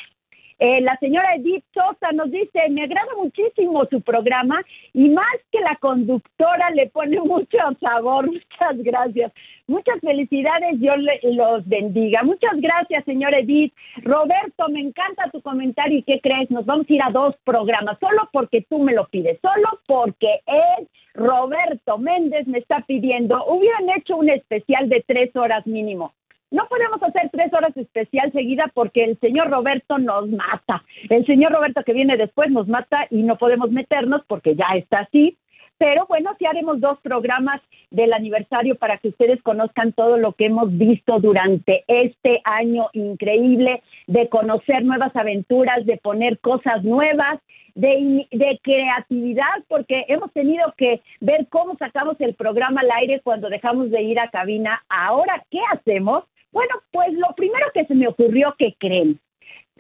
Eh, 0.63 0.83
la 0.83 0.95
señora 0.99 1.37
Edith 1.37 1.65
Sosa 1.73 2.13
nos 2.13 2.31
dice, 2.31 2.69
me 2.69 2.83
agrada 2.83 3.09
muchísimo 3.17 3.87
su 3.87 4.03
programa 4.03 4.61
y 4.93 5.09
más 5.09 5.35
que 5.51 5.59
la 5.61 5.75
conductora 5.77 6.69
le 6.73 6.91
pone 6.91 7.19
mucho 7.25 7.57
sabor. 7.81 8.27
Muchas 8.27 8.77
gracias. 8.77 9.33
Muchas 9.67 9.99
felicidades, 10.01 10.79
Dios 10.79 10.99
los 11.23 11.67
bendiga. 11.67 12.23
Muchas 12.25 12.61
gracias, 12.61 13.05
señora 13.07 13.39
Edith. 13.39 13.73
Roberto, 14.03 14.69
me 14.69 14.81
encanta 14.81 15.31
tu 15.31 15.41
comentario 15.41 15.99
y 15.99 16.03
¿qué 16.03 16.21
crees? 16.21 16.51
Nos 16.51 16.67
vamos 16.67 16.87
a 16.91 16.93
ir 16.93 17.03
a 17.03 17.11
dos 17.11 17.35
programas, 17.45 17.97
solo 17.99 18.29
porque 18.31 18.61
tú 18.69 18.81
me 18.81 18.93
lo 18.93 19.07
pides, 19.07 19.39
solo 19.41 19.81
porque 19.87 20.41
él, 20.47 20.89
Roberto 21.15 21.97
Méndez, 21.97 22.47
me 22.47 22.59
está 22.59 22.81
pidiendo, 22.87 23.43
hubieran 23.47 23.89
hecho 23.97 24.17
un 24.17 24.29
especial 24.29 24.91
de 24.91 25.03
tres 25.07 25.35
horas 25.35 25.67
mínimo. 25.67 26.13
No 26.51 26.67
podemos 26.69 27.01
hacer 27.03 27.31
tres 27.31 27.53
horas 27.55 27.77
especial 27.77 28.33
seguida 28.33 28.71
porque 28.75 29.05
el 29.05 29.19
señor 29.21 29.51
Roberto 29.51 29.99
nos 29.99 30.29
mata. 30.29 30.83
El 31.09 31.25
señor 31.25 31.53
Roberto 31.53 31.83
que 31.85 31.93
viene 31.93 32.17
después 32.17 32.51
nos 32.51 32.67
mata 32.67 33.07
y 33.11 33.23
no 33.23 33.37
podemos 33.37 33.71
meternos 33.71 34.23
porque 34.27 34.57
ya 34.57 34.67
está 34.75 35.01
así. 35.01 35.39
Pero 35.79 36.05
bueno, 36.09 36.35
sí 36.39 36.45
haremos 36.45 36.79
dos 36.81 36.99
programas 37.01 37.63
del 37.91 38.13
aniversario 38.13 38.77
para 38.77 38.99
que 38.99 39.09
ustedes 39.09 39.41
conozcan 39.43 39.93
todo 39.93 40.19
lo 40.19 40.33
que 40.33 40.47
hemos 40.47 40.77
visto 40.77 41.21
durante 41.21 41.85
este 41.89 42.43
año 42.45 42.89
increíble, 42.93 43.83
de 44.07 44.29
conocer 44.29 44.85
nuevas 44.85 45.17
aventuras, 45.17 45.87
de 45.87 45.97
poner 45.97 46.39
cosas 46.41 46.85
nuevas, 46.85 47.41
de, 47.75 48.27
de, 48.31 48.61
creatividad, 48.63 49.65
porque 49.69 50.05
hemos 50.09 50.31
tenido 50.33 50.75
que 50.77 51.01
ver 51.21 51.47
cómo 51.49 51.77
sacamos 51.79 52.17
el 52.21 52.35
programa 52.35 52.83
al 52.83 52.91
aire 52.99 53.21
cuando 53.23 53.49
dejamos 53.49 53.91
de 53.91 54.03
ir 54.03 54.21
a 54.21 54.29
cabina. 54.29 54.83
Ahora, 54.89 55.43
¿qué 55.51 55.61
hacemos? 55.73 56.25
Bueno, 56.53 56.75
pues 56.91 57.13
lo 57.13 57.29
primero 57.37 57.67
que 57.73 57.85
se 57.87 57.95
me 57.95 58.09
ocurrió 58.09 58.55
que 58.59 58.75
creen, 58.79 59.21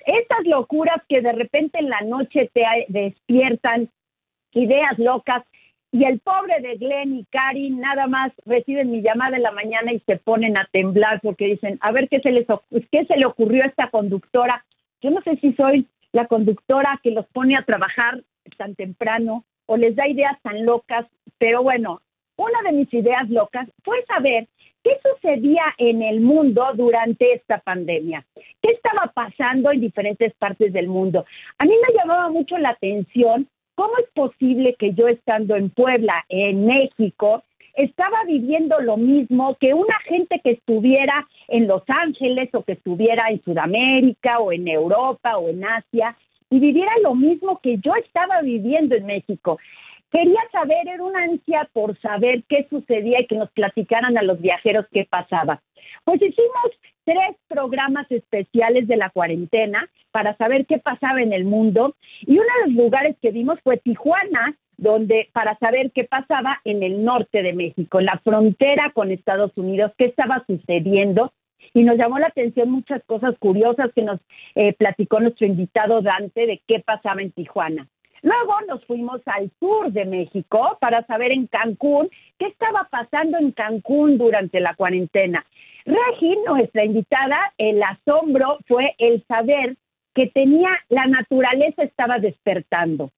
estas 0.06 0.46
locuras 0.46 1.02
que 1.08 1.20
de 1.20 1.32
repente 1.32 1.78
en 1.78 1.90
la 1.90 2.00
noche 2.02 2.50
te 2.52 2.62
despiertan 2.88 3.88
ideas 4.52 4.98
locas 4.98 5.44
y 5.92 6.04
el 6.04 6.20
pobre 6.20 6.60
de 6.60 6.76
Glenn 6.76 7.16
y 7.16 7.24
Karin 7.26 7.80
nada 7.80 8.06
más 8.06 8.32
reciben 8.46 8.92
mi 8.92 9.02
llamada 9.02 9.36
en 9.36 9.42
la 9.42 9.50
mañana 9.50 9.92
y 9.92 9.98
se 10.00 10.16
ponen 10.16 10.56
a 10.56 10.68
temblar 10.72 11.20
porque 11.20 11.46
dicen, 11.46 11.78
a 11.80 11.90
ver 11.90 12.08
qué 12.08 12.20
se 12.20 12.30
les 12.30 12.46
qué 12.92 13.04
se 13.06 13.16
le 13.16 13.26
ocurrió 13.26 13.64
a 13.64 13.66
esta 13.66 13.90
conductora. 13.90 14.64
Yo 15.00 15.10
no 15.10 15.20
sé 15.22 15.36
si 15.36 15.52
soy 15.54 15.88
la 16.12 16.26
conductora 16.26 17.00
que 17.02 17.10
los 17.10 17.26
pone 17.26 17.56
a 17.56 17.64
trabajar 17.64 18.22
tan 18.56 18.74
temprano 18.76 19.44
o 19.66 19.76
les 19.76 19.96
da 19.96 20.06
ideas 20.06 20.40
tan 20.42 20.64
locas, 20.64 21.06
pero 21.38 21.62
bueno, 21.62 22.00
una 22.36 22.62
de 22.62 22.72
mis 22.72 22.92
ideas 22.94 23.28
locas 23.28 23.68
fue 23.82 24.04
saber 24.06 24.48
qué 24.82 24.98
sucedía 25.02 25.62
en 25.78 26.02
el 26.02 26.20
mundo 26.20 26.64
durante 26.74 27.32
esta 27.34 27.58
pandemia, 27.58 28.24
qué 28.62 28.70
estaba 28.70 29.12
pasando 29.14 29.70
en 29.70 29.80
diferentes 29.80 30.34
partes 30.34 30.72
del 30.72 30.88
mundo. 30.88 31.24
A 31.58 31.64
mí 31.64 31.72
me 31.86 31.94
llamaba 31.94 32.30
mucho 32.30 32.56
la 32.58 32.70
atención 32.70 33.48
cómo 33.74 33.92
es 33.98 34.10
posible 34.14 34.74
que 34.78 34.92
yo 34.92 35.08
estando 35.08 35.56
en 35.56 35.70
Puebla, 35.70 36.24
en 36.28 36.66
México, 36.66 37.42
estaba 37.74 38.24
viviendo 38.26 38.78
lo 38.80 38.96
mismo 38.96 39.56
que 39.58 39.74
una 39.74 39.98
gente 40.00 40.40
que 40.42 40.50
estuviera 40.52 41.26
en 41.48 41.66
Los 41.66 41.82
Ángeles 41.88 42.50
o 42.52 42.62
que 42.62 42.72
estuviera 42.72 43.28
en 43.30 43.42
Sudamérica 43.42 44.40
o 44.40 44.52
en 44.52 44.68
Europa 44.68 45.38
o 45.38 45.48
en 45.48 45.64
Asia 45.64 46.16
y 46.50 46.58
viviera 46.58 46.92
lo 47.02 47.14
mismo 47.14 47.60
que 47.62 47.78
yo 47.78 47.94
estaba 47.94 48.42
viviendo 48.42 48.96
en 48.96 49.06
México. 49.06 49.58
Quería 50.10 50.40
saber, 50.50 50.88
era 50.88 51.02
una 51.02 51.22
ansia 51.22 51.68
por 51.72 51.98
saber 52.00 52.42
qué 52.48 52.66
sucedía 52.68 53.20
y 53.20 53.26
que 53.26 53.36
nos 53.36 53.50
platicaran 53.52 54.18
a 54.18 54.22
los 54.22 54.40
viajeros 54.40 54.86
qué 54.92 55.06
pasaba. 55.08 55.62
Pues 56.04 56.20
hicimos 56.20 56.70
tres 57.04 57.36
programas 57.48 58.10
especiales 58.10 58.88
de 58.88 58.96
la 58.96 59.10
cuarentena 59.10 59.88
para 60.10 60.36
saber 60.36 60.66
qué 60.66 60.78
pasaba 60.78 61.22
en 61.22 61.32
el 61.32 61.44
mundo 61.44 61.94
y 62.22 62.32
uno 62.32 62.42
de 62.42 62.72
los 62.72 62.84
lugares 62.84 63.16
que 63.22 63.30
vimos 63.30 63.60
fue 63.62 63.76
Tijuana, 63.76 64.56
donde 64.76 65.28
para 65.32 65.56
saber 65.58 65.92
qué 65.92 66.04
pasaba 66.04 66.60
en 66.64 66.82
el 66.82 67.04
norte 67.04 67.42
de 67.42 67.52
México, 67.52 68.00
en 68.00 68.06
la 68.06 68.20
frontera 68.24 68.90
con 68.92 69.10
Estados 69.10 69.52
Unidos, 69.56 69.92
qué 69.96 70.06
estaba 70.06 70.42
sucediendo 70.46 71.32
y 71.74 71.84
nos 71.84 71.96
llamó 71.96 72.18
la 72.18 72.28
atención 72.28 72.70
muchas 72.70 73.02
cosas 73.04 73.36
curiosas 73.38 73.92
que 73.94 74.02
nos 74.02 74.20
eh, 74.54 74.72
platicó 74.72 75.20
nuestro 75.20 75.46
invitado 75.46 76.00
Dante 76.00 76.46
de 76.46 76.62
qué 76.66 76.80
pasaba 76.80 77.22
en 77.22 77.30
Tijuana. 77.30 77.86
Luego 78.22 78.60
nos 78.68 78.84
fuimos 78.84 79.20
al 79.26 79.50
sur 79.58 79.92
de 79.92 80.04
México 80.04 80.76
para 80.80 81.04
saber 81.06 81.32
en 81.32 81.46
Cancún 81.46 82.10
qué 82.38 82.46
estaba 82.46 82.88
pasando 82.90 83.38
en 83.38 83.52
Cancún 83.52 84.18
durante 84.18 84.60
la 84.60 84.74
cuarentena. 84.74 85.44
Regi, 85.84 86.36
nuestra 86.46 86.84
invitada, 86.84 87.52
el 87.56 87.82
asombro 87.82 88.58
fue 88.68 88.94
el 88.98 89.24
saber 89.26 89.76
que 90.14 90.26
tenía 90.26 90.70
la 90.88 91.06
naturaleza 91.06 91.82
estaba 91.82 92.18
despertando, 92.18 93.10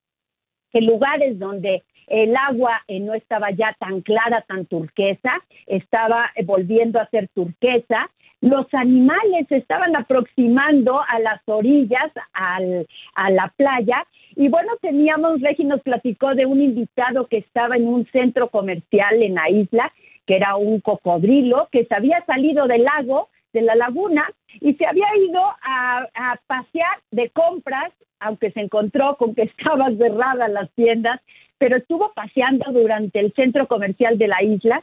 que 0.71 0.81
lugares 0.81 1.39
donde 1.39 1.83
el 2.07 2.37
agua 2.37 2.83
eh, 2.89 3.01
no 3.01 3.15
estaba 3.15 3.51
ya 3.51 3.75
tan 3.79 4.03
clara, 4.03 4.43
tan 4.43 4.67
turquesa, 4.67 5.33
estaba 5.67 6.31
eh, 6.35 6.45
volviendo 6.45 7.01
a 7.01 7.09
ser 7.09 7.29
turquesa, 7.29 8.11
los 8.43 8.67
animales 8.75 9.47
se 9.49 9.57
estaban 9.57 9.95
aproximando 9.97 11.01
a 11.01 11.21
las 11.21 11.41
orillas, 11.47 12.11
al, 12.33 12.87
a 13.15 13.31
la 13.31 13.53
playa, 13.57 14.05
y 14.35 14.49
bueno, 14.49 14.73
teníamos, 14.81 15.41
Regi 15.41 15.65
nos 15.65 15.81
platicó 15.83 16.35
de 16.35 16.45
un 16.45 16.61
invitado 16.61 17.29
que 17.29 17.39
estaba 17.39 17.77
en 17.77 17.87
un 17.87 18.05
centro 18.11 18.49
comercial 18.49 19.23
en 19.23 19.35
la 19.35 19.49
isla, 19.49 19.93
que 20.27 20.37
era 20.37 20.57
un 20.57 20.81
cocodrilo, 20.81 21.69
que 21.71 21.85
se 21.85 21.95
había 21.95 22.25
salido 22.27 22.67
del 22.67 22.83
lago, 22.83 23.29
de 23.53 23.63
la 23.63 23.77
laguna, 23.77 24.29
y 24.61 24.75
se 24.75 24.87
había 24.87 25.07
ido 25.17 25.41
a, 25.41 26.09
a 26.15 26.41
pasear 26.47 26.99
de 27.13 27.31
compras, 27.31 27.93
aunque 28.19 28.51
se 28.51 28.61
encontró 28.61 29.17
con 29.19 29.37
que 29.37 29.43
estaban 29.57 29.99
cerradas 29.99 30.51
las 30.51 30.69
tiendas, 30.73 31.21
pero 31.59 31.77
estuvo 31.77 32.13
paseando 32.13 32.73
durante 32.73 33.21
el 33.21 33.33
centro 33.35 33.69
comercial 33.69 34.19
de 34.19 34.27
la 34.27 34.43
isla 34.43 34.83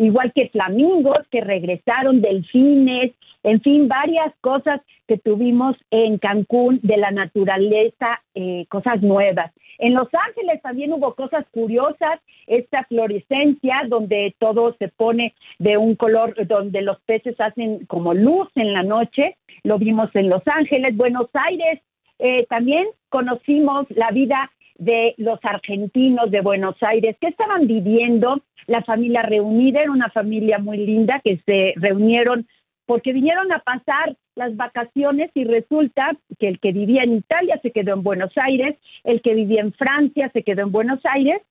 igual 0.00 0.32
que 0.34 0.48
flamingos 0.48 1.18
que 1.30 1.40
regresaron, 1.42 2.22
delfines, 2.22 3.12
en 3.42 3.60
fin, 3.60 3.88
varias 3.88 4.34
cosas 4.40 4.80
que 5.06 5.18
tuvimos 5.18 5.76
en 5.90 6.18
Cancún 6.18 6.80
de 6.82 6.96
la 6.96 7.10
naturaleza, 7.10 8.22
eh, 8.34 8.66
cosas 8.68 9.02
nuevas. 9.02 9.52
En 9.78 9.94
Los 9.94 10.08
Ángeles 10.12 10.60
también 10.62 10.92
hubo 10.92 11.14
cosas 11.14 11.46
curiosas, 11.50 12.20
esta 12.46 12.84
fluorescencia 12.84 13.82
donde 13.88 14.34
todo 14.38 14.74
se 14.78 14.88
pone 14.88 15.34
de 15.58 15.76
un 15.76 15.96
color, 15.96 16.34
donde 16.46 16.82
los 16.82 17.00
peces 17.00 17.38
hacen 17.40 17.86
como 17.86 18.12
luz 18.12 18.48
en 18.56 18.72
la 18.72 18.82
noche, 18.82 19.36
lo 19.64 19.78
vimos 19.78 20.10
en 20.14 20.28
Los 20.28 20.42
Ángeles, 20.46 20.96
Buenos 20.96 21.28
Aires, 21.32 21.80
eh, 22.18 22.46
también 22.50 22.86
conocimos 23.08 23.86
la 23.90 24.10
vida 24.10 24.50
de 24.80 25.14
los 25.18 25.38
argentinos 25.42 26.30
de 26.30 26.40
Buenos 26.40 26.74
Aires 26.82 27.14
que 27.20 27.28
estaban 27.28 27.66
viviendo, 27.66 28.40
la 28.66 28.82
familia 28.82 29.22
reunida, 29.22 29.82
era 29.82 29.92
una 29.92 30.08
familia 30.08 30.58
muy 30.58 30.78
linda 30.78 31.20
que 31.22 31.38
se 31.44 31.74
reunieron 31.76 32.48
porque 32.86 33.12
vinieron 33.12 33.52
a 33.52 33.60
pasar 33.60 34.16
las 34.34 34.56
vacaciones 34.56 35.30
y 35.34 35.44
resulta 35.44 36.16
que 36.38 36.48
el 36.48 36.58
que 36.60 36.72
vivía 36.72 37.02
en 37.02 37.16
Italia 37.16 37.60
se 37.62 37.72
quedó 37.72 37.92
en 37.92 38.02
Buenos 38.02 38.32
Aires, 38.36 38.74
el 39.04 39.20
que 39.20 39.34
vivía 39.34 39.60
en 39.60 39.74
Francia 39.74 40.30
se 40.32 40.42
quedó 40.42 40.62
en 40.62 40.72
Buenos 40.72 41.00
Aires 41.04 41.42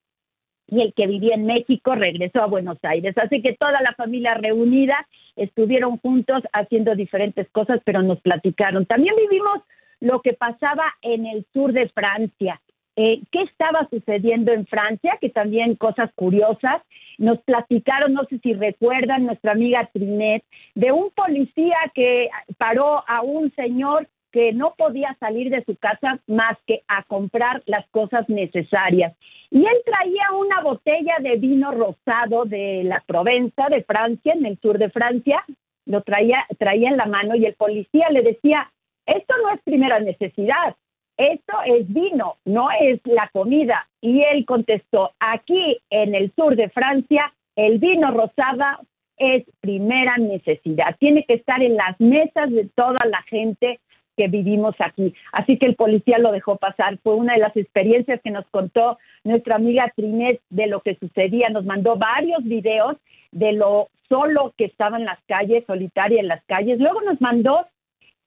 y 0.68 0.82
el 0.82 0.94
que 0.94 1.06
vivía 1.06 1.36
en 1.36 1.46
México 1.46 1.94
regresó 1.94 2.42
a 2.42 2.48
Buenos 2.48 2.80
Aires. 2.82 3.16
Así 3.18 3.44
que 3.44 3.54
toda 3.54 3.80
la 3.82 3.94
familia 3.94 4.34
reunida 4.34 5.08
estuvieron 5.36 5.98
juntos 5.98 6.42
haciendo 6.52 6.96
diferentes 6.96 7.48
cosas, 7.52 7.80
pero 7.86 8.02
nos 8.02 8.20
platicaron. 8.22 8.88
También 8.88 9.16
vivimos 9.16 9.60
lo 10.00 10.22
que 10.22 10.34
pasaba 10.34 10.96
en 11.04 11.28
el 11.28 11.46
sur 11.54 11.74
de 11.74 11.90
Francia. 11.90 12.60
Eh, 13.02 13.22
¿Qué 13.32 13.44
estaba 13.44 13.88
sucediendo 13.90 14.52
en 14.52 14.68
Francia? 14.68 15.18
Que 15.22 15.30
también 15.30 15.76
cosas 15.76 16.12
curiosas. 16.16 16.82
Nos 17.18 17.40
platicaron, 17.44 18.12
no 18.12 18.26
sé 18.26 18.40
si 18.40 18.54
recuerdan, 18.54 19.26
nuestra 19.26 19.54
amiga 19.54 19.90
Trinet, 19.94 20.44
de 20.76 20.92
un 20.92 21.10
policía 21.12 21.78
que 21.96 22.30
paró 22.58 23.02
a 23.08 23.22
un 23.22 23.56
señor 23.56 24.10
que 24.34 24.52
no 24.52 24.74
podía 24.78 25.16
salir 25.18 25.50
de 25.50 25.64
su 25.64 25.78
casa 25.78 26.20
más 26.28 26.58
que 26.68 26.82
a 26.90 27.04
comprar 27.04 27.64
las 27.68 27.88
cosas 27.92 28.28
necesarias. 28.28 29.16
Y 29.50 29.60
él 29.60 29.78
traía 29.86 30.38
una 30.38 30.62
botella 30.62 31.20
de 31.22 31.38
vino 31.38 31.72
rosado 31.72 32.44
de 32.44 32.84
la 32.84 33.02
Provenza, 33.08 33.70
de 33.70 33.82
Francia, 33.82 34.34
en 34.34 34.46
el 34.46 34.60
sur 34.60 34.78
de 34.78 34.90
Francia, 34.90 35.46
lo 35.86 36.02
traía, 36.02 36.46
traía 36.58 36.90
en 36.90 36.98
la 36.98 37.06
mano 37.06 37.34
y 37.36 37.46
el 37.46 37.54
policía 37.54 38.10
le 38.10 38.24
decía, 38.24 38.70
esto 39.06 39.34
no 39.42 39.54
es 39.54 39.62
primera 39.62 40.02
necesidad, 40.02 40.76
esto 41.20 41.54
es 41.66 41.86
vino, 41.94 42.38
no 42.46 42.70
es 42.72 43.02
la 43.04 43.30
comida. 43.34 43.88
Y 44.02 44.22
él 44.24 44.46
contestó, 44.46 45.12
aquí 45.20 45.78
en 45.90 46.16
el 46.16 46.32
sur 46.34 46.56
de 46.56 46.70
Francia, 46.70 47.34
el 47.58 47.78
vino 47.78 48.10
rosada 48.12 48.80
es 49.18 49.44
primera 49.60 50.18
necesidad. 50.18 50.96
Tiene 50.98 51.26
que 51.26 51.34
estar 51.34 51.62
en 51.62 51.76
las 51.76 52.00
mesas 52.00 52.50
de 52.52 52.70
toda 52.74 53.06
la 53.06 53.22
gente 53.24 53.82
que 54.16 54.30
vivimos 54.30 54.76
aquí. 54.80 55.14
Así 55.34 55.58
que 55.58 55.66
el 55.66 55.76
policía 55.76 56.20
lo 56.20 56.32
dejó 56.32 56.56
pasar. 56.56 56.98
Fue 57.04 57.16
una 57.16 57.34
de 57.34 57.40
las 57.40 57.56
experiencias 57.58 58.22
que 58.24 58.32
nos 58.32 58.46
contó 58.48 58.98
nuestra 59.26 59.56
amiga 59.56 59.92
Trinés 59.98 60.40
de 60.50 60.68
lo 60.68 60.80
que 60.80 60.96
sucedía. 60.96 61.50
Nos 61.50 61.66
mandó 61.66 61.98
varios 61.98 62.44
videos 62.46 62.96
de 63.32 63.52
lo 63.52 63.90
solo 64.08 64.54
que 64.58 64.66
estaba 64.66 64.98
en 64.98 65.06
las 65.06 65.20
calles, 65.28 65.66
solitaria 65.68 66.22
en 66.22 66.30
las 66.30 66.44
calles. 66.46 66.80
Luego 66.80 67.02
nos 67.02 67.20
mandó 67.20 67.66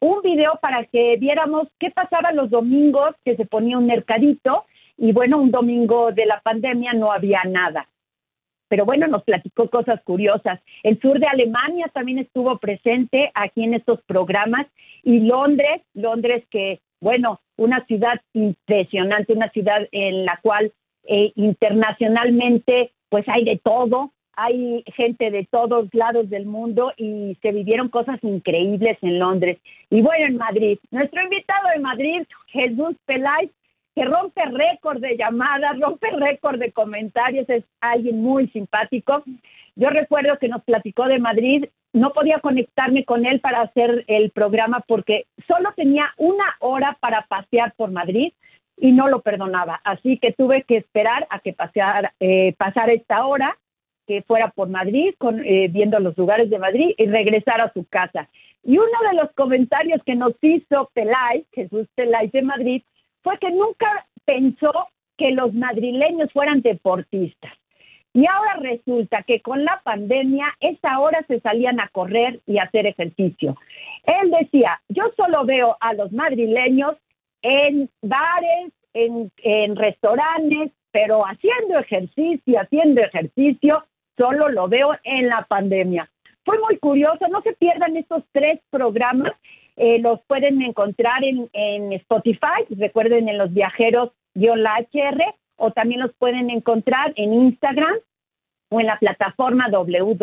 un 0.02 0.20
video 0.20 0.58
para 0.60 0.84
que 0.86 1.16
viéramos 1.16 1.68
qué 1.78 1.92
pasaba 1.92 2.32
los 2.32 2.50
domingos, 2.50 3.14
que 3.24 3.36
se 3.36 3.46
ponía 3.46 3.78
un 3.78 3.86
mercadito, 3.86 4.64
y 4.98 5.12
bueno, 5.12 5.38
un 5.38 5.52
domingo 5.52 6.10
de 6.10 6.26
la 6.26 6.40
pandemia 6.40 6.92
no 6.92 7.12
había 7.12 7.42
nada. 7.44 7.88
Pero 8.66 8.84
bueno, 8.84 9.06
nos 9.06 9.22
platicó 9.22 9.70
cosas 9.70 10.02
curiosas. 10.02 10.58
El 10.82 11.00
sur 11.00 11.20
de 11.20 11.28
Alemania 11.28 11.88
también 11.94 12.18
estuvo 12.18 12.58
presente 12.58 13.30
aquí 13.34 13.62
en 13.62 13.74
estos 13.74 14.02
programas 14.02 14.66
y 15.04 15.20
Londres, 15.20 15.82
Londres 15.94 16.42
que, 16.50 16.80
bueno, 17.00 17.40
una 17.56 17.84
ciudad 17.86 18.20
impresionante, 18.32 19.34
una 19.34 19.50
ciudad 19.50 19.86
en 19.92 20.24
la 20.24 20.40
cual 20.42 20.72
eh, 21.04 21.30
internacionalmente 21.36 22.90
pues 23.08 23.24
hay 23.28 23.44
de 23.44 23.60
todo, 23.62 24.10
hay 24.36 24.82
gente 24.94 25.30
de 25.30 25.46
todos 25.50 25.88
lados 25.92 26.28
del 26.30 26.46
mundo 26.46 26.92
y 26.96 27.36
se 27.42 27.52
vivieron 27.52 27.88
cosas 27.88 28.18
increíbles 28.22 28.98
en 29.02 29.18
Londres. 29.18 29.58
Y 29.90 30.00
bueno, 30.02 30.26
en 30.26 30.36
Madrid, 30.36 30.78
nuestro 30.90 31.22
invitado 31.22 31.68
de 31.74 31.80
Madrid, 31.80 32.22
Jesús 32.48 32.96
Peláez, 33.04 33.50
que 33.94 34.04
rompe 34.04 34.42
récord 34.46 35.00
de 35.00 35.16
llamadas, 35.16 35.78
rompe 35.80 36.10
récord 36.10 36.58
de 36.58 36.72
comentarios, 36.72 37.48
es 37.48 37.64
alguien 37.80 38.22
muy 38.22 38.48
simpático. 38.48 39.22
Yo 39.76 39.90
recuerdo 39.90 40.38
que 40.38 40.48
nos 40.48 40.62
platicó 40.64 41.06
de 41.06 41.18
Madrid, 41.18 41.66
no 41.92 42.12
podía 42.12 42.40
conectarme 42.40 43.04
con 43.04 43.26
él 43.26 43.40
para 43.40 43.62
hacer 43.62 44.04
el 44.06 44.30
programa 44.30 44.80
porque 44.86 45.26
solo 45.46 45.72
tenía 45.76 46.12
una 46.16 46.56
hora 46.60 46.96
para 47.00 47.26
pasear 47.26 47.74
por 47.76 47.90
Madrid 47.90 48.32
y 48.78 48.92
no 48.92 49.08
lo 49.08 49.20
perdonaba. 49.20 49.80
Así 49.84 50.18
que 50.18 50.32
tuve 50.32 50.62
que 50.62 50.78
esperar 50.78 51.26
a 51.30 51.40
que 51.40 51.52
paseara, 51.52 52.14
eh, 52.18 52.54
pasara 52.56 52.92
esta 52.92 53.26
hora 53.26 53.58
que 54.06 54.22
fuera 54.22 54.48
por 54.50 54.68
Madrid, 54.68 55.14
con, 55.18 55.44
eh, 55.44 55.68
viendo 55.68 55.98
los 56.00 56.16
lugares 56.16 56.50
de 56.50 56.58
Madrid 56.58 56.94
y 56.96 57.06
regresar 57.06 57.60
a 57.60 57.72
su 57.72 57.84
casa. 57.86 58.28
Y 58.64 58.78
uno 58.78 58.98
de 59.10 59.16
los 59.16 59.32
comentarios 59.32 60.02
que 60.04 60.14
nos 60.14 60.34
hizo 60.40 60.90
Pelay, 60.94 61.44
Jesús 61.52 61.88
Pelay 61.94 62.28
de 62.28 62.42
Madrid, 62.42 62.82
fue 63.22 63.38
que 63.38 63.50
nunca 63.50 64.06
pensó 64.24 64.72
que 65.16 65.32
los 65.32 65.52
madrileños 65.52 66.32
fueran 66.32 66.62
deportistas. 66.62 67.52
Y 68.14 68.26
ahora 68.26 68.56
resulta 68.60 69.22
que 69.22 69.40
con 69.40 69.64
la 69.64 69.80
pandemia, 69.84 70.46
esa 70.60 71.00
hora 71.00 71.24
se 71.28 71.40
salían 71.40 71.80
a 71.80 71.88
correr 71.88 72.40
y 72.46 72.58
a 72.58 72.64
hacer 72.64 72.86
ejercicio. 72.86 73.56
Él 74.04 74.30
decía, 74.30 74.80
yo 74.88 75.04
solo 75.16 75.44
veo 75.44 75.76
a 75.80 75.94
los 75.94 76.12
madrileños 76.12 76.96
en 77.40 77.88
bares, 78.02 78.72
en, 78.92 79.32
en 79.38 79.76
restaurantes, 79.76 80.72
pero 80.90 81.22
haciendo 81.22 81.78
ejercicio, 81.78 82.60
haciendo 82.60 83.00
ejercicio, 83.00 83.84
solo 84.22 84.48
lo 84.48 84.68
veo 84.68 84.96
en 85.02 85.28
la 85.28 85.44
pandemia. 85.48 86.08
Fue 86.44 86.56
muy 86.60 86.78
curioso, 86.78 87.26
no 87.28 87.42
se 87.42 87.54
pierdan 87.54 87.96
estos 87.96 88.22
tres 88.30 88.60
programas, 88.70 89.32
eh, 89.76 89.98
los 89.98 90.20
pueden 90.28 90.62
encontrar 90.62 91.24
en, 91.24 91.92
Spotify, 91.92 92.64
recuerden 92.70 93.28
en 93.28 93.38
los 93.38 93.52
viajeros 93.52 94.12
la 94.34 94.78
HR, 94.78 95.34
o 95.56 95.72
también 95.72 96.00
los 96.00 96.12
pueden 96.14 96.50
encontrar 96.50 97.12
en 97.16 97.34
Instagram 97.34 97.96
o 98.70 98.80
en 98.80 98.86
la 98.86 98.98
plataforma 98.98 99.68
www.lahr.mx. 99.68 100.22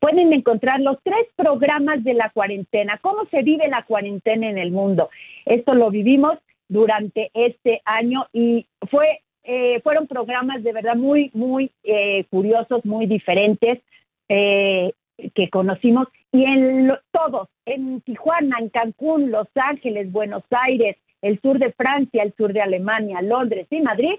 Pueden 0.00 0.32
encontrar 0.32 0.80
los 0.80 0.98
tres 1.02 1.26
programas 1.36 2.02
de 2.02 2.14
la 2.14 2.30
cuarentena, 2.30 2.98
cómo 3.00 3.24
se 3.30 3.42
vive 3.42 3.68
la 3.68 3.84
cuarentena 3.84 4.48
en 4.48 4.58
el 4.58 4.72
mundo. 4.72 5.10
Esto 5.46 5.74
lo 5.74 5.90
vivimos 5.90 6.38
durante 6.68 7.30
este 7.34 7.82
año 7.84 8.26
y 8.32 8.66
fue 8.90 9.20
eh, 9.44 9.80
fueron 9.82 10.06
programas 10.06 10.62
de 10.62 10.72
verdad 10.72 10.96
muy, 10.96 11.30
muy 11.34 11.70
eh, 11.82 12.24
curiosos, 12.30 12.84
muy 12.84 13.06
diferentes 13.06 13.80
eh, 14.28 14.92
que 15.34 15.50
conocimos. 15.50 16.08
Y 16.32 16.44
en 16.44 16.92
todos, 17.12 17.48
en 17.66 18.00
Tijuana, 18.00 18.56
en 18.58 18.70
Cancún, 18.70 19.30
Los 19.30 19.48
Ángeles, 19.54 20.10
Buenos 20.10 20.44
Aires, 20.50 20.96
el 21.20 21.40
sur 21.40 21.58
de 21.58 21.72
Francia, 21.72 22.22
el 22.22 22.34
sur 22.34 22.52
de 22.52 22.62
Alemania, 22.62 23.20
Londres 23.22 23.66
y 23.70 23.80
Madrid, 23.80 24.18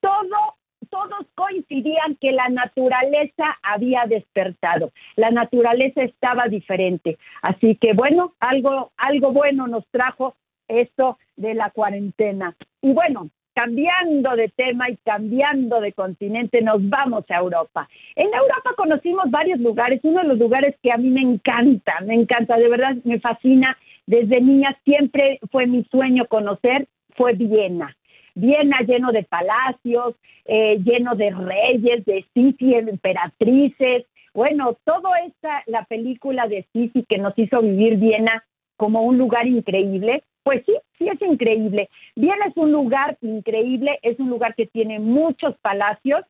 todo, 0.00 0.56
todos 0.90 1.26
coincidían 1.34 2.16
que 2.20 2.32
la 2.32 2.48
naturaleza 2.48 3.58
había 3.62 4.04
despertado, 4.06 4.92
la 5.16 5.30
naturaleza 5.30 6.02
estaba 6.02 6.48
diferente. 6.48 7.18
Así 7.42 7.76
que 7.76 7.94
bueno, 7.94 8.34
algo, 8.40 8.92
algo 8.96 9.32
bueno 9.32 9.66
nos 9.66 9.86
trajo 9.88 10.36
esto 10.68 11.18
de 11.36 11.54
la 11.54 11.70
cuarentena. 11.70 12.54
Y 12.82 12.92
bueno, 12.92 13.30
cambiando 13.56 14.36
de 14.36 14.50
tema 14.50 14.90
y 14.90 14.98
cambiando 14.98 15.80
de 15.80 15.94
continente, 15.94 16.60
nos 16.60 16.86
vamos 16.90 17.24
a 17.30 17.38
Europa. 17.38 17.88
En 18.14 18.26
Europa 18.26 18.74
conocimos 18.76 19.30
varios 19.30 19.58
lugares, 19.60 20.00
uno 20.02 20.20
de 20.20 20.28
los 20.28 20.38
lugares 20.38 20.76
que 20.82 20.92
a 20.92 20.98
mí 20.98 21.08
me 21.08 21.22
encanta, 21.22 21.94
me 22.04 22.14
encanta, 22.14 22.58
de 22.58 22.68
verdad 22.68 22.96
me 23.04 23.18
fascina. 23.18 23.78
Desde 24.06 24.42
niña 24.42 24.78
siempre 24.84 25.40
fue 25.50 25.66
mi 25.66 25.84
sueño 25.84 26.26
conocer, 26.26 26.86
fue 27.16 27.32
Viena. 27.32 27.96
Viena 28.34 28.80
lleno 28.80 29.10
de 29.10 29.22
palacios, 29.22 30.16
eh, 30.44 30.78
lleno 30.84 31.14
de 31.14 31.30
reyes, 31.30 32.04
de 32.04 32.26
Sisi, 32.34 32.74
emperatrices. 32.74 34.04
Bueno, 34.34 34.76
todo 34.84 35.08
esta, 35.26 35.62
la 35.64 35.86
película 35.86 36.46
de 36.46 36.66
Sisi 36.74 37.06
que 37.08 37.16
nos 37.16 37.32
hizo 37.38 37.62
vivir 37.62 37.96
Viena 37.96 38.44
como 38.76 39.00
un 39.00 39.16
lugar 39.16 39.46
increíble, 39.46 40.22
pues 40.46 40.62
sí, 40.64 40.76
sí 40.96 41.08
es 41.08 41.20
increíble. 41.20 41.90
Viena 42.14 42.46
es 42.46 42.56
un 42.56 42.70
lugar 42.70 43.18
increíble, 43.20 43.98
es 44.02 44.16
un 44.20 44.30
lugar 44.30 44.54
que 44.54 44.66
tiene 44.66 45.00
muchos 45.00 45.56
palacios, 45.58 46.20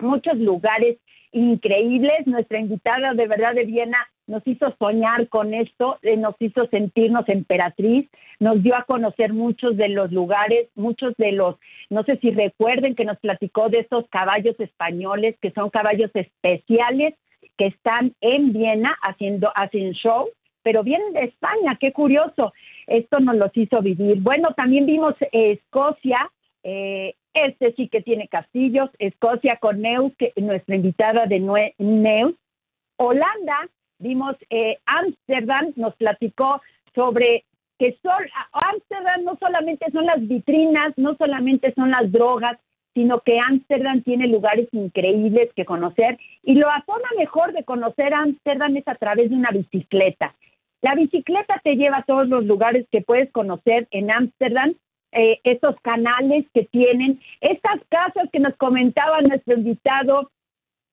muchos 0.00 0.36
lugares 0.38 0.96
increíbles. 1.30 2.26
Nuestra 2.26 2.58
invitada 2.58 3.14
de 3.14 3.28
verdad 3.28 3.54
de 3.54 3.64
Viena 3.64 3.98
nos 4.26 4.44
hizo 4.44 4.74
soñar 4.80 5.28
con 5.28 5.54
esto, 5.54 6.00
eh, 6.02 6.16
nos 6.16 6.34
hizo 6.40 6.66
sentirnos 6.66 7.28
emperatriz, 7.28 8.10
nos 8.40 8.60
dio 8.60 8.74
a 8.74 8.82
conocer 8.82 9.32
muchos 9.32 9.76
de 9.76 9.90
los 9.90 10.10
lugares, 10.10 10.68
muchos 10.74 11.14
de 11.16 11.30
los, 11.30 11.54
no 11.90 12.02
sé 12.02 12.16
si 12.16 12.32
recuerden 12.32 12.96
que 12.96 13.04
nos 13.04 13.20
platicó 13.20 13.68
de 13.68 13.78
esos 13.78 14.08
caballos 14.08 14.58
españoles, 14.58 15.36
que 15.40 15.52
son 15.52 15.70
caballos 15.70 16.10
especiales 16.12 17.14
que 17.56 17.66
están 17.66 18.16
en 18.20 18.52
Viena 18.52 18.96
haciendo, 19.00 19.52
hacen 19.54 19.92
show, 19.92 20.26
pero 20.68 20.82
vienen 20.82 21.14
de 21.14 21.24
España, 21.24 21.78
qué 21.80 21.92
curioso. 21.92 22.52
Esto 22.88 23.20
nos 23.20 23.36
los 23.36 23.56
hizo 23.56 23.80
vivir. 23.82 24.20
Bueno, 24.20 24.48
también 24.56 24.86
vimos 24.86 25.14
Escocia, 25.32 26.30
eh, 26.62 27.14
este 27.34 27.72
sí 27.74 27.88
que 27.88 28.02
tiene 28.02 28.28
castillos, 28.28 28.90
Escocia 28.98 29.56
con 29.58 29.80
Neus, 29.80 30.12
nuestra 30.36 30.74
invitada 30.74 31.26
de 31.26 31.40
Neus. 31.78 32.34
Holanda, 32.96 33.68
vimos 33.98 34.36
eh, 34.50 34.78
Ámsterdam, 34.86 35.72
nos 35.76 35.94
platicó 35.96 36.60
sobre 36.94 37.44
que 37.78 37.96
Ámsterdam 38.52 39.24
no 39.24 39.36
solamente 39.38 39.86
son 39.92 40.06
las 40.06 40.26
vitrinas, 40.26 40.94
no 40.96 41.14
solamente 41.16 41.72
son 41.74 41.90
las 41.90 42.10
drogas, 42.10 42.58
sino 42.94 43.20
que 43.20 43.38
Ámsterdam 43.38 44.02
tiene 44.02 44.26
lugares 44.26 44.68
increíbles 44.72 45.50
que 45.54 45.64
conocer 45.64 46.18
y 46.42 46.54
la 46.54 46.82
forma 46.84 47.08
mejor 47.16 47.52
de 47.52 47.62
conocer 47.62 48.12
Ámsterdam 48.12 48.76
es 48.76 48.88
a 48.88 48.96
través 48.96 49.30
de 49.30 49.36
una 49.36 49.50
bicicleta. 49.50 50.34
La 50.80 50.94
bicicleta 50.94 51.60
te 51.64 51.74
lleva 51.74 51.98
a 51.98 52.04
todos 52.04 52.28
los 52.28 52.44
lugares 52.44 52.86
que 52.92 53.00
puedes 53.00 53.30
conocer 53.32 53.88
en 53.90 54.10
Ámsterdam 54.10 54.74
eh, 55.10 55.40
esos 55.42 55.74
canales 55.80 56.46
que 56.54 56.64
tienen, 56.66 57.20
estas 57.40 57.80
casas 57.88 58.28
que 58.32 58.38
nos 58.38 58.54
comentaba 58.56 59.20
nuestro 59.22 59.54
invitado, 59.54 60.30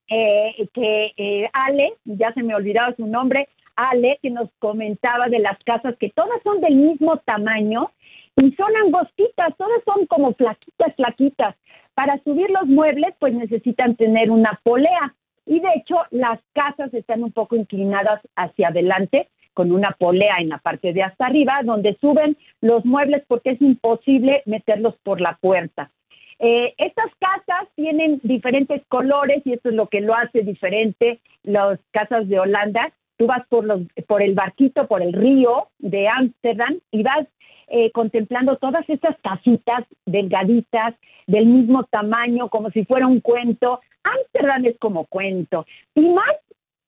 eh, 0.07 0.67
que 0.73 1.13
eh, 1.17 1.49
Ale, 1.53 1.93
ya 2.05 2.33
se 2.33 2.41
me 2.41 2.55
olvidaba 2.55 2.95
su 2.95 3.05
nombre, 3.05 3.47
Ale, 3.75 4.17
que 4.21 4.31
nos 4.31 4.49
comentaba 4.59 5.27
de 5.27 5.39
las 5.39 5.57
casas 5.65 5.95
que 5.99 6.09
todas 6.09 6.41
son 6.43 6.61
del 6.61 6.75
mismo 6.75 7.17
tamaño 7.17 7.91
y 8.37 8.51
son 8.53 8.75
angostitas, 8.77 9.55
todas 9.57 9.83
son 9.83 10.07
como 10.07 10.33
flaquitas, 10.33 10.95
flaquitas. 10.95 11.55
Para 11.93 12.17
subir 12.23 12.49
los 12.49 12.65
muebles, 12.67 13.13
pues 13.19 13.33
necesitan 13.33 13.95
tener 13.95 14.31
una 14.31 14.59
polea. 14.63 15.13
Y 15.45 15.59
de 15.59 15.69
hecho, 15.75 15.97
las 16.09 16.39
casas 16.53 16.93
están 16.93 17.23
un 17.23 17.31
poco 17.31 17.55
inclinadas 17.55 18.21
hacia 18.35 18.69
adelante 18.69 19.29
con 19.55 19.71
una 19.71 19.91
polea 19.97 20.37
en 20.39 20.49
la 20.49 20.59
parte 20.59 20.93
de 20.93 21.01
hasta 21.01 21.25
arriba, 21.25 21.61
donde 21.63 21.97
suben 21.99 22.37
los 22.61 22.85
muebles 22.85 23.23
porque 23.27 23.51
es 23.51 23.61
imposible 23.61 24.43
meterlos 24.45 24.95
por 25.01 25.19
la 25.19 25.37
puerta. 25.41 25.89
Eh, 26.37 26.75
estas 26.77 27.09
casas 27.17 27.67
tienen 27.75 28.19
diferentes 28.21 28.81
colores 28.89 29.41
y 29.45 29.53
esto 29.53 29.69
es 29.69 29.75
lo 29.75 29.87
que 29.87 30.01
lo 30.01 30.13
hace 30.13 30.41
diferente 30.41 31.21
las 31.43 31.79
casas 31.91 32.27
de 32.27 32.39
Holanda. 32.39 32.91
Tú 33.17 33.27
vas 33.27 33.47
por, 33.47 33.63
los, 33.63 33.81
por 34.07 34.21
el 34.21 34.35
barquito, 34.35 34.87
por 34.87 35.01
el 35.01 35.13
río 35.13 35.69
de 35.79 36.09
Ámsterdam 36.09 36.79
y 36.91 37.03
vas 37.03 37.25
eh, 37.69 37.89
contemplando 37.91 38.57
todas 38.57 38.87
estas 38.89 39.15
casitas 39.21 39.85
delgaditas, 40.05 40.93
del 41.27 41.47
mismo 41.47 41.83
tamaño, 41.85 42.49
como 42.49 42.69
si 42.69 42.85
fuera 42.85 43.07
un 43.07 43.21
cuento. 43.21 43.79
Ámsterdam 44.03 44.65
es 44.65 44.77
como 44.77 45.05
cuento. 45.05 45.65
Y 45.95 46.01
más 46.01 46.35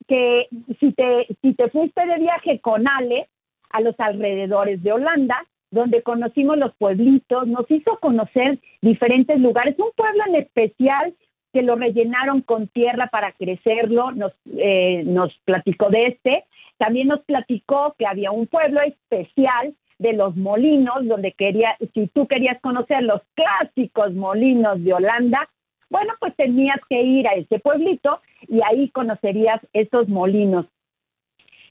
que 0.08 0.48
si 0.80 0.92
te, 0.92 1.26
si 1.42 1.54
te 1.54 1.68
fuiste 1.68 2.04
de 2.04 2.18
viaje 2.18 2.60
con 2.60 2.88
Ale 2.88 3.28
a 3.70 3.80
los 3.80 3.94
alrededores 4.00 4.82
de 4.82 4.92
Holanda, 4.92 5.46
donde 5.70 6.02
conocimos 6.02 6.56
los 6.56 6.74
pueblitos, 6.76 7.46
nos 7.46 7.70
hizo 7.70 7.98
conocer 8.00 8.58
diferentes 8.80 9.38
lugares, 9.38 9.78
un 9.78 9.92
pueblo 9.94 10.22
en 10.28 10.36
especial 10.36 11.14
que 11.52 11.62
lo 11.62 11.76
rellenaron 11.76 12.40
con 12.40 12.68
tierra 12.68 13.08
para 13.08 13.32
crecerlo, 13.32 14.10
nos, 14.12 14.32
eh, 14.56 15.02
nos 15.04 15.32
platicó 15.44 15.90
de 15.90 16.06
este, 16.06 16.44
también 16.78 17.08
nos 17.08 17.20
platicó 17.24 17.94
que 17.98 18.06
había 18.06 18.30
un 18.30 18.46
pueblo 18.46 18.80
especial 18.80 19.74
de 19.98 20.12
los 20.12 20.36
molinos, 20.36 21.06
donde 21.06 21.32
quería, 21.32 21.76
si 21.92 22.06
tú 22.08 22.26
querías 22.26 22.60
conocer 22.60 23.02
los 23.02 23.20
clásicos 23.34 24.14
molinos 24.14 24.82
de 24.82 24.94
Holanda, 24.94 25.48
bueno, 25.90 26.14
pues 26.20 26.34
tenías 26.36 26.78
que 26.88 27.02
ir 27.02 27.26
a 27.26 27.32
ese 27.32 27.58
pueblito 27.58 28.20
y 28.46 28.60
ahí 28.62 28.88
conocerías 28.90 29.60
esos 29.72 30.08
molinos. 30.08 30.66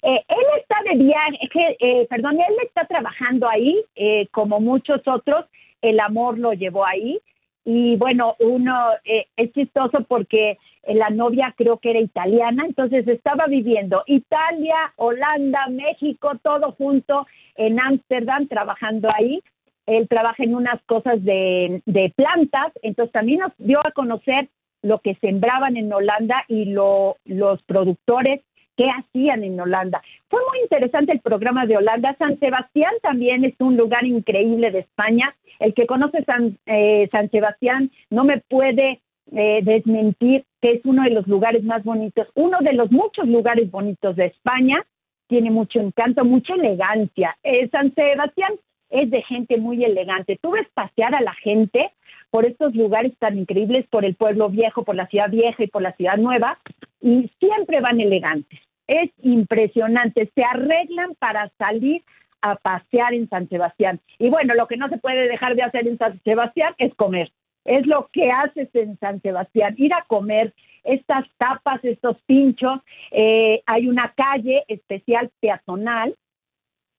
Eh, 0.02 0.24
él 0.28 0.46
está 0.60 0.78
de 0.90 1.04
viaje, 1.04 1.78
eh, 1.80 2.08
perdón, 2.10 2.40
él 2.40 2.56
está 2.64 2.86
trabajando 2.86 3.50
ahí, 3.50 3.84
eh, 3.96 4.28
como 4.32 4.60
muchos 4.60 5.02
otros, 5.08 5.46
el 5.82 6.00
amor 6.00 6.38
lo 6.38 6.54
llevó 6.54 6.86
ahí. 6.86 7.20
Y 7.66 7.98
bueno, 7.98 8.36
uno 8.40 8.92
es 9.04 9.52
chistoso 9.52 10.06
porque 10.08 10.58
la 10.88 11.10
novia 11.10 11.54
creo 11.58 11.80
que 11.80 11.90
era 11.90 12.00
italiana, 12.00 12.64
entonces 12.66 13.06
estaba 13.10 13.48
viviendo 13.48 14.04
Italia, 14.08 14.94
Holanda, 14.96 15.68
México, 15.68 16.32
todo 16.42 16.72
junto 16.72 17.28
en 17.56 17.78
Ámsterdam, 17.78 18.48
trabajando 18.48 19.10
ahí 19.14 19.44
él 19.88 20.08
trabaja 20.10 20.44
en 20.44 20.54
unas 20.54 20.82
cosas 20.84 21.24
de, 21.24 21.82
plantas, 22.16 22.74
entonces 22.82 23.12
también 23.14 23.40
nos 23.40 23.54
dio 23.58 23.80
a 23.80 23.92
conocer 23.92 24.50
lo 24.82 25.00
que 25.00 25.16
sembraban 25.16 25.78
en 25.78 25.92
Holanda 25.92 26.44
y 26.48 26.66
lo, 26.66 27.18
los 27.26 27.62
productores 27.64 28.42
que 28.78 28.86
hacían 28.90 29.44
en 29.44 29.60
Holanda. 29.60 30.02
Fue 30.30 30.40
muy 30.50 30.62
interesante 30.62 31.12
el 31.12 31.20
programa 31.20 31.66
de 31.66 31.78
Holanda. 31.78 32.16
San 32.20 32.40
Sebastián 32.40 32.94
también 33.02 33.44
es 33.44 33.56
un 33.60 33.76
lugar 33.76 34.06
increíble 34.06 34.72
de 34.72 34.80
España. 34.80 35.36
El 35.60 35.74
que 35.74 35.88
conoce 35.88 36.24
San, 36.24 36.58
eh, 36.68 37.10
San 37.12 37.30
Sebastián 37.32 37.92
no 38.12 38.24
me 38.24 38.40
puede 38.40 39.02
eh, 39.32 39.62
desmentir 39.64 40.46
que 40.62 40.74
es 40.74 40.82
uno 40.86 41.04
de 41.04 41.10
los 41.10 41.28
lugares 41.28 41.64
más 41.64 41.84
bonitos, 41.84 42.28
uno 42.36 42.60
de 42.62 42.74
los 42.74 42.92
muchos 42.92 43.28
lugares 43.28 43.70
bonitos 43.70 44.16
de 44.16 44.28
España. 44.28 44.86
Tiene 45.28 45.50
mucho 45.50 45.80
encanto, 45.80 46.24
mucha 46.24 46.54
elegancia. 46.54 47.36
Eh, 47.44 47.68
San 47.70 47.94
Sebastián 47.96 48.54
es 48.90 49.10
de 49.10 49.24
gente 49.24 49.58
muy 49.58 49.84
elegante. 49.84 50.40
Tú 50.42 50.52
ves 50.52 50.68
pasear 50.74 51.16
a 51.16 51.22
la 51.22 51.34
gente 51.34 51.92
por 52.38 52.46
estos 52.46 52.76
lugares 52.76 53.18
tan 53.18 53.36
increíbles, 53.36 53.88
por 53.88 54.06
el 54.06 54.14
pueblo 54.14 54.48
viejo, 54.48 54.84
por 54.84 54.94
la 54.94 55.08
ciudad 55.08 55.32
vieja 55.32 55.64
y 55.64 55.68
por 55.70 55.82
la 55.82 55.94
ciudad 55.94 56.18
nueva, 56.18 56.60
y 57.02 57.32
siempre 57.40 57.82
van 57.82 58.00
elegantes. 58.00 58.60
Es 58.86 59.10
impresionante, 59.24 60.30
se 60.36 60.44
arreglan 60.44 61.16
para 61.16 61.50
salir 61.58 62.04
a 62.44 62.56
pasear 62.56 63.16
en 63.16 63.28
San 63.28 63.50
Sebastián. 63.50 64.00
Y 64.20 64.30
bueno, 64.30 64.54
lo 64.54 64.68
que 64.68 64.78
no 64.78 64.88
se 64.88 65.00
puede 65.00 65.28
dejar 65.28 65.56
de 65.56 65.64
hacer 65.64 65.88
en 65.88 65.98
San 65.98 66.22
Sebastián 66.24 66.76
es 66.78 66.94
comer. 66.94 67.32
Es 67.66 67.88
lo 67.88 68.08
que 68.14 68.30
haces 68.30 68.70
en 68.76 69.00
San 69.00 69.20
Sebastián, 69.24 69.74
ir 69.76 69.96
a 69.96 70.06
comer 70.06 70.54
estas 70.84 71.26
tapas, 71.40 71.84
estos 71.84 72.18
pinchos. 72.28 72.82
Eh, 73.10 73.64
hay 73.66 73.88
una 73.88 74.14
calle 74.16 74.64
especial 74.68 75.32
peatonal 75.40 76.16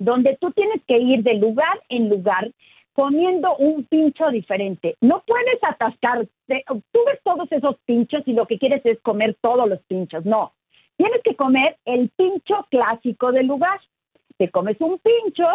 donde 0.01 0.37
tú 0.41 0.51
tienes 0.51 0.83
que 0.89 0.99
ir 0.99 1.23
de 1.23 1.35
lugar 1.35 1.81
en 1.91 2.09
lugar 2.09 2.51
comiendo 2.99 3.55
un 3.59 3.85
pincho 3.85 4.29
diferente. 4.31 4.97
No 5.01 5.23
puedes 5.25 5.63
atascarte, 5.63 6.33
tú 6.91 6.99
ves 7.07 7.21
todos 7.23 7.47
esos 7.53 7.77
pinchos 7.87 8.25
y 8.27 8.33
lo 8.33 8.47
que 8.47 8.59
quieres 8.59 8.85
es 8.85 8.99
comer 9.03 9.37
todos 9.41 9.69
los 9.69 9.79
pinchos, 9.85 10.25
no. 10.25 10.53
Tienes 10.97 11.23
que 11.23 11.37
comer 11.37 11.77
el 11.85 12.11
pincho 12.17 12.67
clásico 12.69 13.31
del 13.31 13.47
lugar. 13.47 13.79
Te 14.37 14.51
comes 14.51 14.81
un 14.81 14.99
pincho, 14.99 15.47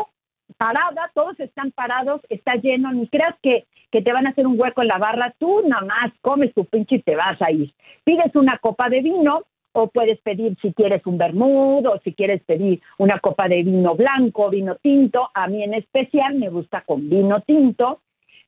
parada, 0.58 1.12
todos 1.13 1.38
están 1.38 1.71
parados, 1.71 2.21
está 2.29 2.56
lleno, 2.56 2.93
ni 2.93 3.10
creas 3.10 3.36
que, 3.41 3.65
que 3.91 4.01
te 4.01 4.13
van 4.13 4.25
a 4.25 4.29
hacer 4.29 4.47
un 4.47 4.58
hueco 4.58 4.82
en 4.82 4.88
la 4.88 4.97
barra, 4.97 5.36
tú 5.38 5.63
nada 5.67 5.84
más 5.84 6.13
comes 6.21 6.53
tu 6.53 6.63
pincho 6.63 6.95
y 6.95 7.01
te 7.01 7.17
vas 7.17 7.41
a 7.41 7.51
ir. 7.51 7.73
Pides 8.06 8.34
una 8.36 8.58
copa 8.60 8.88
de 8.88 9.01
vino, 9.01 9.43
o 9.73 9.88
puedes 9.88 10.19
pedir 10.21 10.55
si 10.62 10.73
quieres 10.73 11.05
un 11.05 11.17
vermut 11.17 11.86
o 11.86 11.99
si 12.03 12.13
quieres 12.13 12.41
pedir 12.43 12.81
una 12.97 13.19
copa 13.19 13.47
de 13.47 13.63
vino 13.63 13.95
blanco, 13.95 14.49
vino 14.49 14.75
tinto. 14.75 15.29
A 15.33 15.47
mí 15.47 15.63
en 15.63 15.73
especial 15.73 16.36
me 16.36 16.49
gusta 16.49 16.81
con 16.81 17.09
vino 17.09 17.41
tinto. 17.41 18.01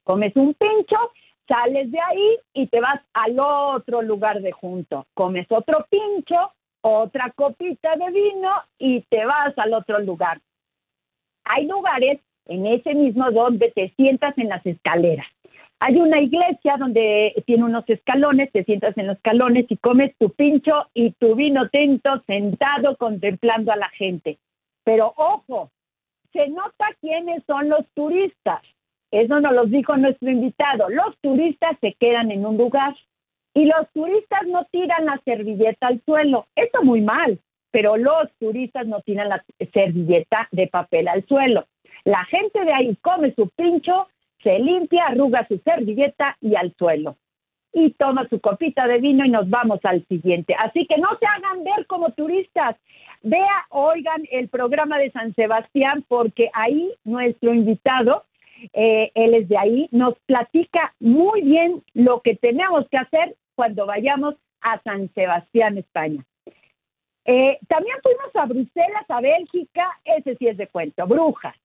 Comes 0.03 0.35
un 0.35 0.53
pincho, 0.53 0.97
sales 1.47 1.91
de 1.91 1.99
ahí 1.99 2.37
y 2.53 2.67
te 2.67 2.79
vas 2.79 3.01
al 3.13 3.39
otro 3.39 4.01
lugar 4.01 4.41
de 4.41 4.51
junto. 4.51 5.07
Comes 5.15 5.47
otro 5.49 5.85
pincho, 5.89 6.51
otra 6.81 7.31
copita 7.35 7.95
de 7.95 8.11
vino 8.11 8.51
y 8.77 9.01
te 9.01 9.25
vas 9.25 9.57
al 9.57 9.73
otro 9.73 9.99
lugar. 9.99 10.39
Hay 11.43 11.65
lugares 11.65 12.19
en 12.45 12.67
ese 12.67 12.93
mismo 12.93 13.31
donde 13.31 13.71
te 13.71 13.89
sientas 13.95 14.37
en 14.37 14.49
las 14.49 14.63
escaleras 14.65 15.25
hay 15.79 15.97
una 15.97 16.21
iglesia 16.21 16.77
donde 16.77 17.33
tiene 17.45 17.65
unos 17.65 17.83
escalones, 17.87 18.51
te 18.51 18.63
sientas 18.63 18.97
en 18.97 19.07
los 19.07 19.17
escalones 19.17 19.65
y 19.69 19.77
comes 19.77 20.15
tu 20.17 20.29
pincho 20.31 20.87
y 20.93 21.11
tu 21.11 21.35
vino 21.35 21.69
tinto 21.69 22.23
sentado 22.25 22.95
contemplando 22.97 23.71
a 23.71 23.75
la 23.75 23.89
gente. 23.89 24.37
Pero 24.83 25.13
ojo, 25.17 25.71
se 26.31 26.47
nota 26.47 26.85
quiénes 27.01 27.43
son 27.45 27.69
los 27.69 27.85
turistas. 27.93 28.61
Eso 29.11 29.39
nos 29.39 29.53
lo 29.53 29.65
dijo 29.65 29.95
nuestro 29.97 30.29
invitado. 30.29 30.89
Los 30.89 31.17
turistas 31.21 31.77
se 31.81 31.93
quedan 31.93 32.31
en 32.31 32.45
un 32.45 32.57
lugar 32.57 32.95
y 33.53 33.65
los 33.65 33.89
turistas 33.93 34.45
no 34.47 34.65
tiran 34.71 35.05
la 35.05 35.21
servilleta 35.23 35.87
al 35.87 36.01
suelo. 36.05 36.47
Eso 36.55 36.83
muy 36.83 37.01
mal, 37.01 37.39
pero 37.71 37.97
los 37.97 38.31
turistas 38.39 38.87
no 38.87 39.01
tiran 39.01 39.29
la 39.29 39.43
servilleta 39.73 40.47
de 40.51 40.67
papel 40.67 41.07
al 41.07 41.25
suelo. 41.25 41.65
La 42.03 42.23
gente 42.25 42.63
de 42.63 42.73
ahí 42.73 42.95
come 43.01 43.33
su 43.35 43.49
pincho 43.49 44.07
se 44.45 44.59
limpia, 44.59 45.07
arruga 45.07 45.47
su 45.47 45.57
servilleta 45.57 46.37
y 46.39 46.55
al 46.55 46.71
suelo. 46.77 47.17
y 47.77 47.91
toma 47.91 48.25
su 48.29 48.39
copita 48.39 48.87
de 48.87 48.99
vino 48.99 49.25
y 49.25 49.29
nos 49.29 49.49
vamos 49.49 49.81
al 49.83 50.07
siguiente. 50.07 50.55
Así 50.57 50.85
que 50.87 50.97
no 50.97 51.09
se 51.19 51.25
hagan 51.25 51.65
ver 51.65 51.85
como 51.87 52.09
turistas. 52.11 52.77
Vea, 53.21 53.65
oigan 53.69 54.23
el 54.31 54.47
programa 54.47 54.97
de 54.97 55.11
San 55.11 55.33
Sebastián 55.35 56.05
porque 56.07 56.49
ahí 56.53 56.93
nuestro 57.03 57.53
invitado, 57.53 58.23
eh, 58.71 59.11
él 59.13 59.33
es 59.33 59.49
de 59.49 59.57
ahí, 59.57 59.89
nos 59.91 60.17
platica 60.25 60.93
muy 61.01 61.41
bien 61.41 61.83
lo 61.93 62.21
que 62.21 62.35
tenemos 62.35 62.87
que 62.89 62.97
hacer 62.97 63.35
cuando 63.55 63.85
vayamos 63.85 64.35
a 64.61 64.81
San 64.83 65.13
Sebastián, 65.13 65.77
España. 65.77 66.23
Eh, 67.25 67.57
también 67.67 67.97
fuimos 68.01 68.33
a 68.35 68.45
Bruselas, 68.45 69.05
a 69.09 69.19
Bélgica, 69.19 69.99
ese 70.05 70.37
sí 70.37 70.47
es 70.47 70.55
de 70.55 70.67
cuento, 70.67 71.05
brujas. 71.07 71.57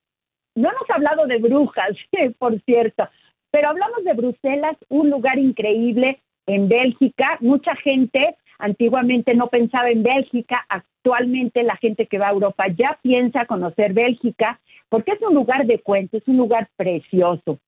No 0.55 0.69
hemos 0.69 0.89
hablado 0.89 1.27
de 1.27 1.37
brujas, 1.37 1.91
por 2.39 2.59
cierto, 2.61 3.07
pero 3.51 3.69
hablamos 3.69 4.03
de 4.03 4.13
Bruselas, 4.13 4.77
un 4.89 5.09
lugar 5.09 5.37
increíble 5.37 6.21
en 6.47 6.67
Bélgica. 6.67 7.37
Mucha 7.41 7.75
gente 7.75 8.35
antiguamente 8.59 9.33
no 9.33 9.47
pensaba 9.47 9.89
en 9.89 10.03
Bélgica, 10.03 10.65
actualmente 10.69 11.63
la 11.63 11.75
gente 11.77 12.05
que 12.07 12.19
va 12.19 12.27
a 12.27 12.31
Europa 12.31 12.65
ya 12.67 12.99
piensa 13.01 13.45
conocer 13.45 13.93
Bélgica 13.93 14.59
porque 14.89 15.13
es 15.13 15.21
un 15.21 15.33
lugar 15.33 15.65
de 15.65 15.79
cuento, 15.79 16.17
es 16.17 16.27
un 16.27 16.37
lugar 16.37 16.69
precioso. 16.75 17.59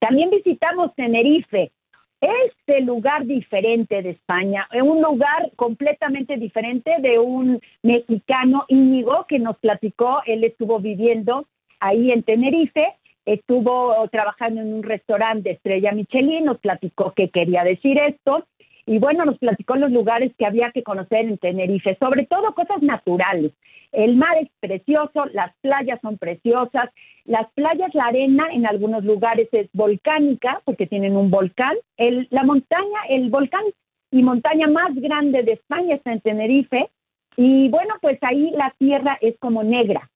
También 0.00 0.30
visitamos 0.30 0.94
Tenerife, 0.94 1.72
este 2.20 2.80
lugar 2.80 3.24
diferente 3.24 4.02
de 4.02 4.10
España, 4.10 4.66
un 4.72 5.00
lugar 5.00 5.50
completamente 5.56 6.36
diferente 6.36 6.96
de 7.00 7.18
un 7.18 7.60
mexicano 7.82 8.64
Íñigo 8.68 9.26
que 9.28 9.38
nos 9.38 9.58
platicó, 9.58 10.22
él 10.26 10.44
estuvo 10.44 10.80
viviendo 10.80 11.46
ahí 11.84 12.10
en 12.10 12.22
Tenerife 12.22 12.94
estuvo 13.26 13.94
trabajando 14.08 14.62
en 14.62 14.72
un 14.72 14.82
restaurante 14.82 15.50
de 15.50 15.54
estrella 15.56 15.92
Michelin, 15.92 16.46
nos 16.46 16.58
platicó 16.58 17.12
qué 17.14 17.28
quería 17.28 17.62
decir 17.62 17.98
esto 17.98 18.46
y 18.86 18.98
bueno, 18.98 19.24
nos 19.24 19.38
platicó 19.38 19.76
los 19.76 19.90
lugares 19.90 20.32
que 20.38 20.46
había 20.46 20.70
que 20.72 20.82
conocer 20.82 21.26
en 21.26 21.38
Tenerife, 21.38 21.96
sobre 22.00 22.26
todo 22.26 22.54
cosas 22.54 22.82
naturales. 22.82 23.52
El 23.92 24.16
mar 24.16 24.36
es 24.40 24.48
precioso, 24.60 25.26
las 25.32 25.54
playas 25.60 26.00
son 26.00 26.18
preciosas, 26.18 26.90
las 27.24 27.50
playas, 27.52 27.94
la 27.94 28.06
arena 28.06 28.46
en 28.50 28.66
algunos 28.66 29.04
lugares 29.04 29.48
es 29.52 29.68
volcánica 29.72 30.60
porque 30.64 30.86
tienen 30.86 31.16
un 31.16 31.30
volcán, 31.30 31.76
el, 31.98 32.26
la 32.30 32.44
montaña, 32.44 32.98
el 33.08 33.30
volcán 33.30 33.64
y 34.10 34.22
montaña 34.22 34.68
más 34.68 34.94
grande 34.94 35.42
de 35.42 35.52
España 35.52 35.96
está 35.96 36.12
en 36.12 36.20
Tenerife 36.20 36.88
y 37.36 37.68
bueno, 37.68 37.94
pues 38.00 38.18
ahí 38.22 38.52
la 38.52 38.74
tierra 38.78 39.18
es 39.20 39.38
como 39.38 39.62
negra, 39.62 40.10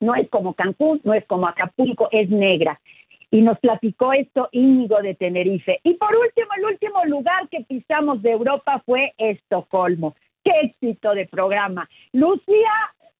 no 0.00 0.14
es 0.14 0.28
como 0.28 0.54
Cancún, 0.54 1.00
no 1.04 1.14
es 1.14 1.24
como 1.26 1.46
Acapulco, 1.46 2.08
es 2.12 2.28
negra. 2.30 2.80
Y 3.30 3.42
nos 3.42 3.58
platicó 3.58 4.12
esto 4.12 4.48
Íñigo 4.52 5.02
de 5.02 5.14
Tenerife. 5.14 5.80
Y 5.82 5.94
por 5.94 6.14
último, 6.16 6.48
el 6.56 6.64
último 6.64 7.04
lugar 7.04 7.48
que 7.50 7.60
pisamos 7.60 8.22
de 8.22 8.30
Europa 8.30 8.82
fue 8.86 9.12
Estocolmo. 9.18 10.14
¡Qué 10.44 10.52
éxito 10.62 11.14
de 11.14 11.26
programa! 11.26 11.88
Lucía 12.12 12.72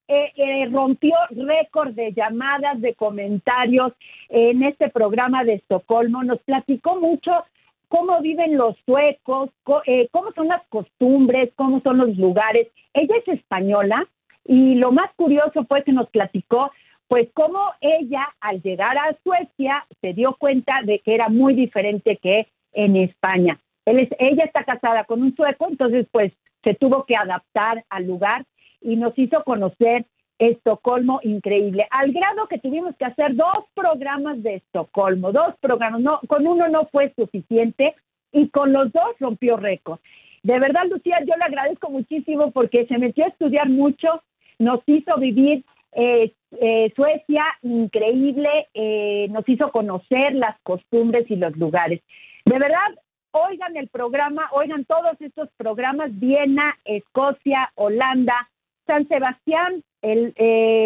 eh, 0.06 0.32
eh, 0.36 0.68
rompió 0.72 1.14
récord 1.30 1.92
de 1.92 2.14
llamadas, 2.14 2.80
de 2.80 2.94
comentarios 2.94 3.92
en 4.30 4.62
este 4.62 4.88
programa 4.88 5.44
de 5.44 5.54
Estocolmo. 5.54 6.22
Nos 6.22 6.40
platicó 6.40 6.98
mucho 6.98 7.44
cómo 7.88 8.20
viven 8.22 8.56
los 8.56 8.76
suecos, 8.86 9.50
eh, 9.84 10.08
cómo 10.10 10.32
son 10.32 10.48
las 10.48 10.66
costumbres, 10.68 11.50
cómo 11.56 11.80
son 11.82 11.98
los 11.98 12.16
lugares. 12.16 12.68
Ella 12.94 13.16
es 13.16 13.28
española, 13.28 14.06
y 14.48 14.76
lo 14.76 14.90
más 14.92 15.12
curioso 15.14 15.64
fue 15.68 15.84
que 15.84 15.92
nos 15.92 16.08
platicó, 16.08 16.72
pues 17.06 17.28
cómo 17.34 17.60
ella 17.82 18.26
al 18.40 18.62
llegar 18.62 18.96
a 18.96 19.14
Suecia 19.22 19.86
se 20.00 20.14
dio 20.14 20.34
cuenta 20.38 20.80
de 20.84 21.00
que 21.00 21.14
era 21.14 21.28
muy 21.28 21.54
diferente 21.54 22.16
que 22.16 22.48
en 22.72 22.96
España. 22.96 23.60
Él 23.84 23.98
es, 23.98 24.08
ella 24.18 24.44
está 24.44 24.64
casada 24.64 25.04
con 25.04 25.22
un 25.22 25.36
sueco, 25.36 25.68
entonces 25.68 26.06
pues 26.10 26.32
se 26.64 26.74
tuvo 26.74 27.04
que 27.04 27.14
adaptar 27.14 27.84
al 27.90 28.06
lugar 28.06 28.46
y 28.80 28.96
nos 28.96 29.16
hizo 29.18 29.44
conocer 29.44 30.06
Estocolmo 30.38 31.20
increíble, 31.24 31.86
al 31.90 32.12
grado 32.12 32.46
que 32.46 32.58
tuvimos 32.58 32.94
que 32.96 33.04
hacer 33.04 33.34
dos 33.34 33.64
programas 33.74 34.40
de 34.42 34.56
Estocolmo, 34.56 35.32
dos 35.32 35.56
programas, 35.60 36.00
no, 36.00 36.20
con 36.28 36.46
uno 36.46 36.68
no 36.68 36.86
fue 36.92 37.12
suficiente 37.16 37.96
y 38.30 38.48
con 38.48 38.72
los 38.72 38.92
dos 38.92 39.16
rompió 39.18 39.56
récord. 39.56 39.98
De 40.44 40.58
verdad, 40.60 40.84
Lucía, 40.88 41.18
yo 41.26 41.34
le 41.36 41.44
agradezco 41.44 41.90
muchísimo 41.90 42.52
porque 42.52 42.86
se 42.86 42.98
metió 42.98 43.24
a 43.24 43.28
estudiar 43.28 43.68
mucho, 43.68 44.22
nos 44.58 44.80
hizo 44.86 45.16
vivir 45.18 45.64
eh, 45.92 46.32
eh, 46.60 46.92
Suecia 46.94 47.44
increíble, 47.62 48.68
eh, 48.74 49.26
nos 49.30 49.48
hizo 49.48 49.70
conocer 49.70 50.34
las 50.34 50.58
costumbres 50.62 51.30
y 51.30 51.36
los 51.36 51.56
lugares. 51.56 52.02
De 52.44 52.58
verdad, 52.58 52.94
oigan 53.32 53.76
el 53.76 53.88
programa, 53.88 54.48
oigan 54.52 54.84
todos 54.84 55.20
estos 55.20 55.48
programas, 55.56 56.10
Viena, 56.18 56.76
Escocia, 56.84 57.70
Holanda, 57.74 58.48
San 58.86 59.06
Sebastián, 59.08 59.82
el, 60.02 60.32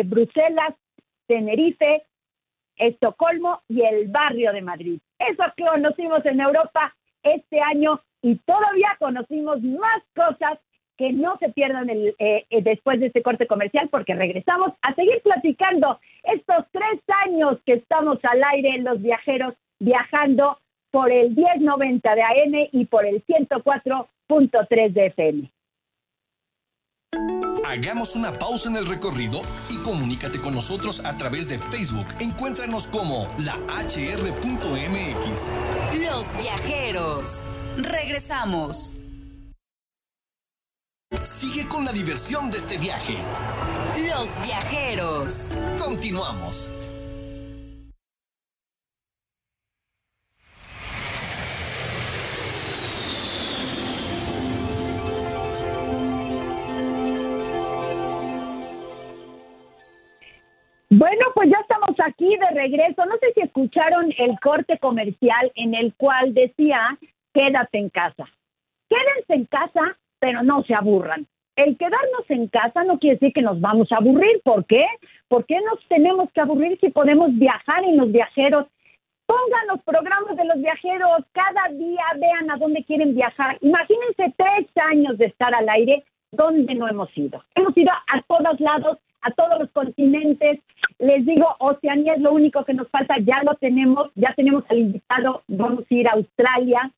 Bruselas, 0.06 0.74
Tenerife, 1.26 2.02
Estocolmo 2.76 3.60
y 3.68 3.82
el 3.82 4.08
barrio 4.08 4.52
de 4.52 4.62
Madrid. 4.62 4.98
Eso 5.18 5.44
que 5.56 5.64
conocimos 5.64 6.24
en 6.26 6.40
Europa 6.40 6.94
este 7.22 7.60
año 7.60 8.00
y 8.22 8.36
todavía 8.36 8.96
conocimos 8.98 9.62
más 9.62 10.02
cosas 10.14 10.58
que 11.02 11.12
no 11.12 11.36
se 11.38 11.48
pierdan 11.48 11.90
el, 11.90 12.14
eh, 12.20 12.46
eh, 12.48 12.62
después 12.62 13.00
de 13.00 13.06
este 13.06 13.22
corte 13.22 13.48
comercial 13.48 13.88
porque 13.90 14.14
regresamos 14.14 14.70
a 14.82 14.94
seguir 14.94 15.20
platicando 15.24 15.98
estos 16.22 16.64
tres 16.70 17.00
años 17.26 17.58
que 17.66 17.72
estamos 17.72 18.20
al 18.22 18.40
aire 18.54 18.76
en 18.76 18.84
los 18.84 19.02
viajeros 19.02 19.54
viajando 19.80 20.58
por 20.92 21.10
el 21.10 21.34
1090 21.34 22.14
de 22.14 22.22
AM 22.22 22.68
y 22.70 22.84
por 22.84 23.04
el 23.04 23.20
104.3 23.26 24.92
de 24.92 25.06
FM. 25.06 25.50
Hagamos 27.66 28.14
una 28.14 28.30
pausa 28.38 28.68
en 28.68 28.76
el 28.76 28.86
recorrido 28.86 29.40
y 29.70 29.82
comunícate 29.82 30.38
con 30.38 30.54
nosotros 30.54 31.04
a 31.04 31.16
través 31.16 31.48
de 31.48 31.58
Facebook. 31.58 32.06
Encuéntranos 32.20 32.86
como 32.86 33.28
la 33.44 33.56
hr.mx. 33.66 35.50
Los 35.98 36.36
viajeros. 36.40 37.50
Regresamos. 37.76 39.01
Sigue 41.20 41.68
con 41.68 41.84
la 41.84 41.92
diversión 41.92 42.50
de 42.50 42.58
este 42.58 42.78
viaje. 42.78 43.14
Los 44.08 44.44
viajeros. 44.44 45.54
Continuamos. 45.78 46.70
Bueno, 60.88 61.26
pues 61.34 61.50
ya 61.50 61.58
estamos 61.60 61.94
aquí 62.04 62.36
de 62.36 62.50
regreso. 62.50 63.04
No 63.06 63.16
sé 63.18 63.32
si 63.34 63.42
escucharon 63.42 64.12
el 64.18 64.40
corte 64.40 64.78
comercial 64.78 65.52
en 65.54 65.74
el 65.74 65.94
cual 65.94 66.34
decía, 66.34 66.98
quédate 67.32 67.78
en 67.78 67.90
casa. 67.90 68.24
Quédense 68.88 69.34
en 69.34 69.44
casa 69.44 69.96
pero 70.22 70.44
no 70.44 70.62
se 70.62 70.72
aburran. 70.72 71.26
El 71.56 71.76
quedarnos 71.76 72.24
en 72.28 72.46
casa 72.46 72.84
no 72.84 73.00
quiere 73.00 73.16
decir 73.16 73.32
que 73.32 73.42
nos 73.42 73.60
vamos 73.60 73.90
a 73.90 73.96
aburrir. 73.96 74.40
¿Por 74.44 74.64
qué? 74.66 74.86
¿Por 75.26 75.44
qué 75.46 75.60
nos 75.62 75.84
tenemos 75.88 76.30
que 76.32 76.40
aburrir 76.40 76.78
si 76.80 76.90
podemos 76.90 77.36
viajar 77.36 77.82
en 77.82 77.96
los 77.96 78.12
viajeros? 78.12 78.68
Pongan 79.26 79.66
los 79.66 79.82
programas 79.82 80.36
de 80.36 80.44
los 80.44 80.58
viajeros, 80.58 81.24
cada 81.32 81.76
día 81.76 82.04
vean 82.20 82.50
a 82.52 82.56
dónde 82.56 82.84
quieren 82.84 83.16
viajar. 83.16 83.58
Imagínense 83.62 84.32
tres 84.36 84.68
años 84.90 85.18
de 85.18 85.26
estar 85.26 85.52
al 85.52 85.68
aire, 85.68 86.04
¿dónde 86.30 86.72
no 86.76 86.88
hemos 86.88 87.10
ido? 87.18 87.42
Hemos 87.56 87.76
ido 87.76 87.90
a 87.90 88.22
todos 88.22 88.60
lados, 88.60 88.98
a 89.22 89.32
todos 89.32 89.58
los 89.58 89.70
continentes. 89.72 90.60
Les 91.00 91.26
digo, 91.26 91.48
Oceanía 91.58 92.14
es 92.14 92.20
lo 92.20 92.32
único 92.32 92.64
que 92.64 92.74
nos 92.74 92.88
falta, 92.90 93.16
ya 93.18 93.42
lo 93.42 93.54
tenemos, 93.56 94.10
ya 94.14 94.32
tenemos 94.34 94.62
al 94.68 94.78
invitado, 94.78 95.42
vamos 95.48 95.84
a 95.90 95.94
ir 95.94 96.06
a 96.06 96.12
Australia, 96.12 96.92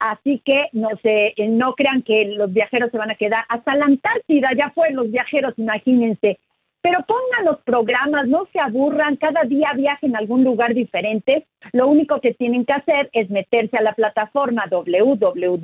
Así 0.00 0.40
que 0.46 0.68
no 0.72 0.88
se, 1.02 1.34
eh, 1.36 1.48
no 1.48 1.74
crean 1.74 2.02
que 2.02 2.24
los 2.24 2.50
viajeros 2.50 2.90
se 2.90 2.96
van 2.96 3.10
a 3.10 3.16
quedar 3.16 3.44
hasta 3.50 3.76
la 3.76 3.84
Antártida, 3.84 4.48
ya 4.56 4.70
fue 4.70 4.90
los 4.92 5.10
viajeros, 5.10 5.52
imagínense. 5.58 6.38
Pero 6.80 7.04
pongan 7.06 7.44
los 7.44 7.60
programas, 7.60 8.26
no 8.26 8.46
se 8.50 8.58
aburran, 8.58 9.16
cada 9.16 9.42
día 9.42 9.72
viajen 9.76 10.16
a 10.16 10.20
algún 10.20 10.42
lugar 10.42 10.72
diferente. 10.72 11.46
Lo 11.72 11.86
único 11.86 12.22
que 12.22 12.32
tienen 12.32 12.64
que 12.64 12.72
hacer 12.72 13.10
es 13.12 13.28
meterse 13.28 13.76
a 13.76 13.82
la 13.82 13.92
plataforma 13.92 14.64
www.lahr.mx 14.70 15.60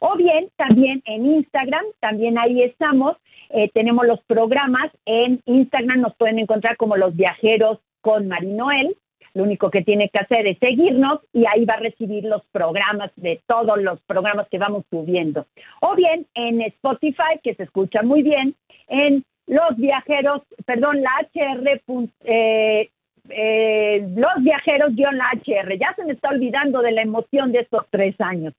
o 0.00 0.16
bien 0.16 0.48
también 0.56 1.02
en 1.04 1.26
Instagram, 1.26 1.84
también 2.00 2.38
ahí 2.38 2.62
estamos. 2.62 3.18
Eh, 3.50 3.70
tenemos 3.74 4.06
los 4.06 4.22
programas 4.22 4.90
en 5.04 5.42
Instagram, 5.44 6.00
nos 6.00 6.16
pueden 6.16 6.38
encontrar 6.38 6.78
como 6.78 6.96
los 6.96 7.14
viajeros 7.14 7.78
con 8.00 8.26
Marinoel 8.28 8.96
lo 9.36 9.42
único 9.42 9.70
que 9.70 9.82
tiene 9.82 10.08
que 10.08 10.18
hacer 10.18 10.46
es 10.46 10.58
seguirnos 10.58 11.20
y 11.34 11.44
ahí 11.46 11.66
va 11.66 11.74
a 11.74 11.80
recibir 11.80 12.24
los 12.24 12.42
programas 12.52 13.10
de 13.16 13.38
todos 13.46 13.76
los 13.82 14.00
programas 14.02 14.48
que 14.48 14.56
vamos 14.56 14.84
subiendo. 14.88 15.46
O 15.82 15.94
bien 15.94 16.26
en 16.34 16.62
Spotify, 16.62 17.38
que 17.44 17.54
se 17.54 17.64
escucha 17.64 18.02
muy 18.02 18.22
bien, 18.22 18.54
en 18.88 19.24
los 19.46 19.76
viajeros, 19.76 20.40
perdón, 20.64 21.02
la 21.02 21.10
HR, 21.34 21.82
eh, 22.24 22.88
eh, 23.28 24.08
Los 24.16 24.42
viajeros 24.42 24.94
guion 24.94 25.18
la 25.18 25.30
HR. 25.34 25.78
Ya 25.78 25.94
se 25.94 26.04
me 26.04 26.14
está 26.14 26.30
olvidando 26.30 26.80
de 26.80 26.92
la 26.92 27.02
emoción 27.02 27.52
de 27.52 27.60
estos 27.60 27.84
tres 27.90 28.18
años. 28.20 28.54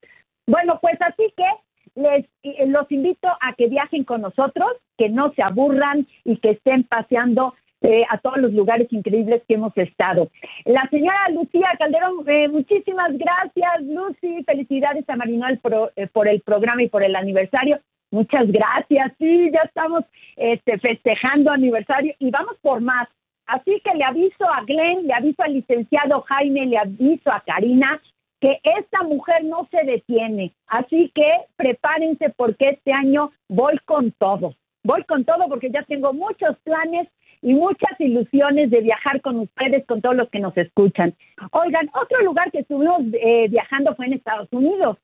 Bueno, 0.46 0.78
pues 0.80 1.02
así 1.02 1.34
que 1.36 1.50
les 1.96 2.26
eh, 2.44 2.68
los 2.68 2.90
invito 2.92 3.28
a 3.28 3.54
que 3.58 3.68
viajen 3.68 4.04
con 4.04 4.22
nosotros, 4.22 4.74
que 4.96 5.10
no 5.10 5.34
se 5.34 5.42
aburran 5.42 6.06
y 6.24 6.38
que 6.38 6.52
estén 6.52 6.84
paseando 6.84 7.56
eh, 7.82 8.04
a 8.10 8.18
todos 8.18 8.38
los 8.38 8.54
lugares 8.54 8.88
increíbles 8.92 9.44
que 9.48 9.56
hemos 9.56 9.76
estado. 9.78 10.30
La 10.66 10.88
señora 10.90 11.30
Lucía 11.30 11.70
Calderón, 11.78 12.28
eh, 12.28 12.48
muchísimas 12.48 13.18
gracias, 13.18 13.82
Lucy. 13.82 14.44
Felicidades 14.44 15.08
a 15.10 15.16
Marinol 15.16 15.60
por, 15.60 15.94
por, 16.12 16.28
el 16.28 16.42
programa 16.42 16.84
y 16.84 16.90
por 16.90 17.04
el 17.04 17.16
aniversario. 17.16 17.80
Muchas 18.12 18.48
gracias. 18.52 19.14
Sí, 19.20 19.52
ya 19.54 19.62
estamos 19.62 20.04
este, 20.36 20.80
festejando 20.80 21.52
aniversario 21.52 22.16
y 22.20 22.32
vamos 22.32 22.58
por 22.62 22.82
más. 22.82 23.08
Así 23.46 23.80
que 23.84 23.94
le 23.96 24.04
aviso 24.04 24.46
a 24.46 24.62
Glenn, 24.64 25.08
le 25.08 25.14
aviso 25.14 25.42
al 25.44 25.54
licenciado 25.54 26.22
Jaime, 26.22 26.66
le 26.66 26.78
aviso 26.78 27.32
a 27.32 27.42
Karina 27.42 28.02
que 28.40 28.60
esta 28.64 29.04
mujer 29.04 29.44
no 29.46 29.68
se 29.72 29.84
detiene. 29.84 30.54
Así 30.68 31.12
que 31.16 31.28
prepárense 31.56 32.30
porque 32.36 32.70
este 32.70 32.92
año 32.92 33.32
voy 33.48 33.78
con 33.86 34.12
todo. 34.12 34.54
Voy 34.84 35.04
con 35.04 35.26
todo 35.26 35.48
porque 35.48 35.72
ya 35.72 35.84
tengo 35.84 36.14
muchos 36.14 36.58
planes 36.64 37.08
y 37.42 37.54
muchas 37.54 38.00
ilusiones 38.00 38.70
de 38.70 38.82
viajar 38.82 39.22
con 39.22 39.40
ustedes, 39.40 39.86
con 39.86 40.02
todos 40.02 40.16
los 40.16 40.30
que 40.30 40.40
nos 40.40 40.56
escuchan. 40.58 41.14
Oigan, 41.52 41.90
otro 41.94 42.22
lugar 42.24 42.52
que 42.52 42.60
estuvimos 42.60 43.02
eh, 43.14 43.48
viajando 43.50 43.96
fue 43.96 44.08
en 44.08 44.14
Estados 44.14 44.48
Unidos. 44.52 44.98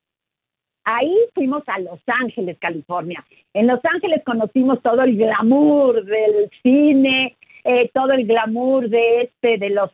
Ahí 0.86 1.16
fuimos 1.34 1.64
a 1.68 1.80
Los 1.80 2.00
Ángeles, 2.08 2.58
California. 2.60 3.24
En 3.54 3.68
Los 3.68 3.80
Ángeles 3.86 4.22
conocimos 4.26 4.82
todo 4.82 5.02
el 5.04 5.16
glamour 5.16 6.04
del 6.04 6.50
cine, 6.62 7.38
eh, 7.64 7.90
todo 7.94 8.12
el 8.12 8.26
glamour 8.26 8.90
de 8.90 9.22
este, 9.22 9.58
de 9.58 9.70
los 9.70 9.90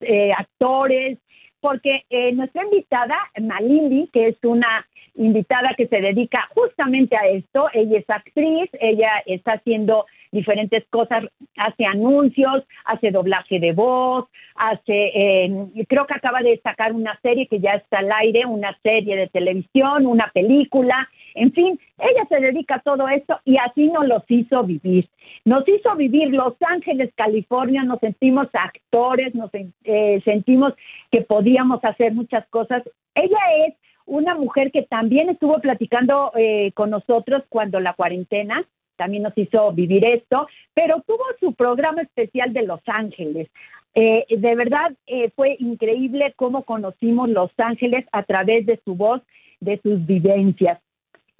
eh, 0.00 0.32
actores, 0.32 1.18
porque 1.60 2.04
eh, 2.08 2.32
nuestra 2.32 2.64
invitada, 2.64 3.16
Malindi, 3.38 4.08
que 4.12 4.28
es 4.28 4.36
una 4.42 4.86
invitada 5.14 5.74
que 5.76 5.86
se 5.88 6.00
dedica 6.00 6.48
justamente 6.54 7.16
a 7.16 7.28
esto, 7.28 7.68
ella 7.74 7.98
es 7.98 8.08
actriz, 8.08 8.70
ella 8.80 9.22
está 9.26 9.52
haciendo 9.52 10.06
diferentes 10.32 10.84
cosas, 10.90 11.24
hace 11.56 11.84
anuncios, 11.84 12.64
hace 12.84 13.10
doblaje 13.10 13.58
de 13.58 13.72
voz, 13.72 14.26
hace, 14.54 15.10
eh, 15.14 15.66
creo 15.88 16.06
que 16.06 16.14
acaba 16.14 16.40
de 16.40 16.60
sacar 16.62 16.92
una 16.92 17.18
serie 17.20 17.46
que 17.48 17.60
ya 17.60 17.72
está 17.72 17.98
al 17.98 18.12
aire, 18.12 18.46
una 18.46 18.78
serie 18.82 19.16
de 19.16 19.28
televisión, 19.28 20.06
una 20.06 20.30
película, 20.32 21.08
en 21.34 21.52
fin, 21.52 21.78
ella 21.98 22.26
se 22.28 22.40
dedica 22.40 22.76
a 22.76 22.80
todo 22.80 23.08
esto 23.08 23.40
y 23.44 23.56
así 23.58 23.88
nos 23.88 24.06
los 24.06 24.22
hizo 24.28 24.62
vivir. 24.64 25.08
Nos 25.44 25.66
hizo 25.68 25.94
vivir 25.96 26.30
Los 26.30 26.54
Ángeles, 26.60 27.10
California, 27.14 27.82
nos 27.82 28.00
sentimos 28.00 28.48
actores, 28.52 29.34
nos 29.34 29.50
eh, 29.84 30.20
sentimos 30.24 30.74
que 31.10 31.22
podíamos 31.22 31.84
hacer 31.84 32.12
muchas 32.12 32.46
cosas. 32.48 32.82
Ella 33.14 33.38
es 33.66 33.74
una 34.06 34.34
mujer 34.34 34.72
que 34.72 34.82
también 34.82 35.28
estuvo 35.28 35.60
platicando 35.60 36.32
eh, 36.36 36.72
con 36.74 36.90
nosotros 36.90 37.42
cuando 37.48 37.80
la 37.80 37.94
cuarentena 37.94 38.64
también 39.00 39.22
nos 39.22 39.36
hizo 39.36 39.72
vivir 39.72 40.04
esto, 40.04 40.46
pero 40.74 41.02
tuvo 41.06 41.24
su 41.40 41.54
programa 41.54 42.02
especial 42.02 42.52
de 42.52 42.66
Los 42.66 42.82
Ángeles. 42.86 43.48
Eh, 43.94 44.26
de 44.28 44.54
verdad 44.54 44.92
fue 45.34 45.56
increíble 45.58 46.34
cómo 46.36 46.64
conocimos 46.64 47.30
Los 47.30 47.50
Ángeles 47.56 48.04
a 48.12 48.22
través 48.24 48.66
de 48.66 48.78
su 48.84 48.94
voz, 48.94 49.22
de 49.60 49.80
sus 49.82 50.04
vivencias. 50.06 50.78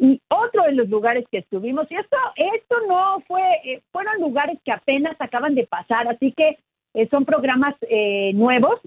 Y 0.03 0.23
otro 0.29 0.63
de 0.63 0.73
los 0.73 0.89
lugares 0.89 1.27
que 1.31 1.39
estuvimos, 1.39 1.87
y 1.91 1.95
esto, 1.95 2.17
esto 2.35 2.77
no 2.89 3.23
fue, 3.29 3.43
eh, 3.65 3.83
fueron 3.93 4.19
lugares 4.19 4.59
que 4.65 4.73
apenas 4.73 5.15
acaban 5.19 5.55
de 5.55 5.67
pasar, 5.67 6.09
así 6.09 6.33
que 6.33 6.57
eh, 6.95 7.07
son 7.11 7.27
programas 7.27 7.75
eh, 7.83 8.33
nuevos, 8.33 8.81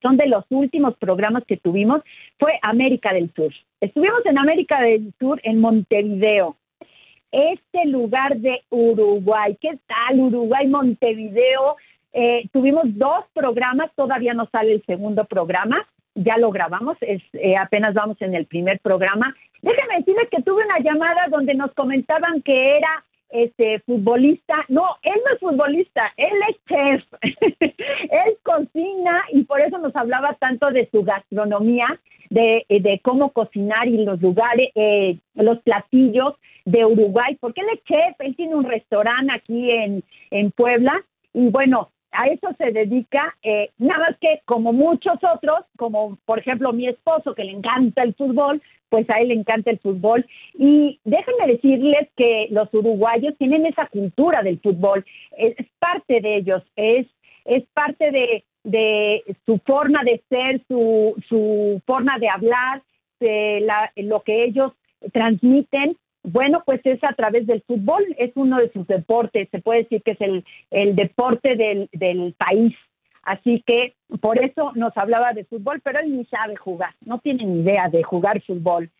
son 0.00 0.16
de 0.16 0.28
los 0.28 0.44
últimos 0.50 0.96
programas 0.98 1.42
que 1.44 1.56
tuvimos, 1.56 2.02
fue 2.38 2.56
América 2.62 3.12
del 3.12 3.34
Sur. 3.34 3.52
Estuvimos 3.80 4.24
en 4.24 4.38
América 4.38 4.80
del 4.80 5.12
Sur, 5.18 5.40
en 5.42 5.58
Montevideo, 5.60 6.56
este 7.32 7.86
lugar 7.86 8.36
de 8.36 8.62
Uruguay. 8.70 9.56
¿Qué 9.60 9.78
tal 9.86 10.20
Uruguay, 10.20 10.66
Montevideo? 10.66 11.76
tuvimos 12.52 12.84
dos 12.98 13.24
programas, 13.32 13.90
todavía 13.96 14.34
no 14.34 14.46
sale 14.52 14.74
el 14.74 14.84
segundo 14.84 15.24
programa, 15.24 15.88
ya 16.14 16.36
lo 16.36 16.50
grabamos, 16.50 16.98
es, 17.00 17.22
apenas 17.58 17.94
vamos 17.94 18.20
en 18.20 18.34
el 18.34 18.44
primer 18.44 18.80
programa 18.80 19.34
Déjeme 19.62 19.98
decirles 19.98 20.28
que 20.28 20.42
tuve 20.42 20.64
una 20.64 20.80
llamada 20.80 21.28
donde 21.30 21.54
nos 21.54 21.72
comentaban 21.74 22.42
que 22.42 22.76
era 22.76 23.04
este 23.30 23.78
futbolista. 23.80 24.56
No, 24.68 24.96
él 25.02 25.14
no 25.24 25.34
es 25.34 25.40
futbolista, 25.40 26.12
él 26.16 26.32
es 26.48 26.56
chef. 26.66 27.04
él 27.62 28.36
cocina 28.42 29.22
y 29.32 29.44
por 29.44 29.60
eso 29.60 29.78
nos 29.78 29.94
hablaba 29.94 30.34
tanto 30.34 30.70
de 30.70 30.88
su 30.90 31.04
gastronomía, 31.04 31.86
de, 32.28 32.66
de 32.68 33.00
cómo 33.04 33.30
cocinar 33.30 33.86
y 33.86 34.04
los 34.04 34.20
lugares, 34.20 34.70
eh, 34.74 35.18
los 35.34 35.60
platillos 35.60 36.34
de 36.64 36.84
Uruguay, 36.84 37.36
porque 37.40 37.60
él 37.60 37.68
es 37.74 37.84
chef, 37.84 38.20
él 38.20 38.36
tiene 38.36 38.54
un 38.54 38.64
restaurante 38.64 39.32
aquí 39.32 39.70
en, 39.70 40.02
en 40.30 40.50
Puebla. 40.52 41.04
Y 41.34 41.48
bueno, 41.48 41.90
a 42.12 42.26
eso 42.26 42.48
se 42.58 42.70
dedica, 42.72 43.34
eh, 43.42 43.70
nada 43.78 44.10
más 44.10 44.18
que 44.20 44.42
como 44.44 44.72
muchos 44.72 45.18
otros, 45.22 45.64
como 45.76 46.18
por 46.26 46.38
ejemplo 46.38 46.72
mi 46.72 46.86
esposo 46.86 47.34
que 47.34 47.44
le 47.44 47.52
encanta 47.52 48.02
el 48.02 48.14
fútbol, 48.14 48.62
pues 48.90 49.08
a 49.08 49.20
él 49.20 49.28
le 49.28 49.34
encanta 49.34 49.70
el 49.70 49.78
fútbol. 49.78 50.26
Y 50.54 51.00
déjenme 51.04 51.46
decirles 51.46 52.08
que 52.16 52.48
los 52.50 52.72
uruguayos 52.74 53.36
tienen 53.38 53.64
esa 53.64 53.86
cultura 53.86 54.42
del 54.42 54.60
fútbol, 54.60 55.04
es, 55.36 55.56
parte 55.78 56.20
de 56.20 56.36
ellos, 56.36 56.62
es, 56.76 57.06
es 57.46 57.64
parte 57.72 58.10
de, 58.10 58.44
de 58.62 59.24
su 59.46 59.58
forma 59.64 60.04
de 60.04 60.22
ser, 60.28 60.60
su, 60.68 61.14
su 61.28 61.80
forma 61.86 62.18
de 62.18 62.28
hablar, 62.28 62.82
de 63.20 63.60
la, 63.60 63.90
lo 63.96 64.20
que 64.20 64.44
ellos 64.44 64.72
transmiten 65.12 65.96
bueno, 66.22 66.62
pues 66.64 66.80
es 66.84 67.02
a 67.02 67.14
través 67.14 67.46
del 67.46 67.62
fútbol, 67.62 68.04
es 68.18 68.32
uno 68.36 68.58
de 68.58 68.70
sus 68.72 68.86
deportes, 68.86 69.48
se 69.50 69.60
puede 69.60 69.82
decir 69.82 70.02
que 70.02 70.12
es 70.12 70.20
el, 70.20 70.94
deporte 70.94 71.56
del, 71.56 71.88
del 71.92 72.34
país. 72.34 72.74
Así 73.22 73.62
que 73.66 73.94
por 74.20 74.38
eso 74.38 74.72
nos 74.74 74.96
hablaba 74.96 75.32
de 75.32 75.44
fútbol, 75.44 75.80
pero 75.82 76.00
él 76.00 76.16
ni 76.16 76.24
sabe 76.26 76.56
jugar, 76.56 76.94
no 77.04 77.18
tiene 77.18 77.44
ni 77.44 77.60
idea 77.60 77.88
de 77.88 78.02
jugar 78.02 78.40
fútbol. 78.42 78.90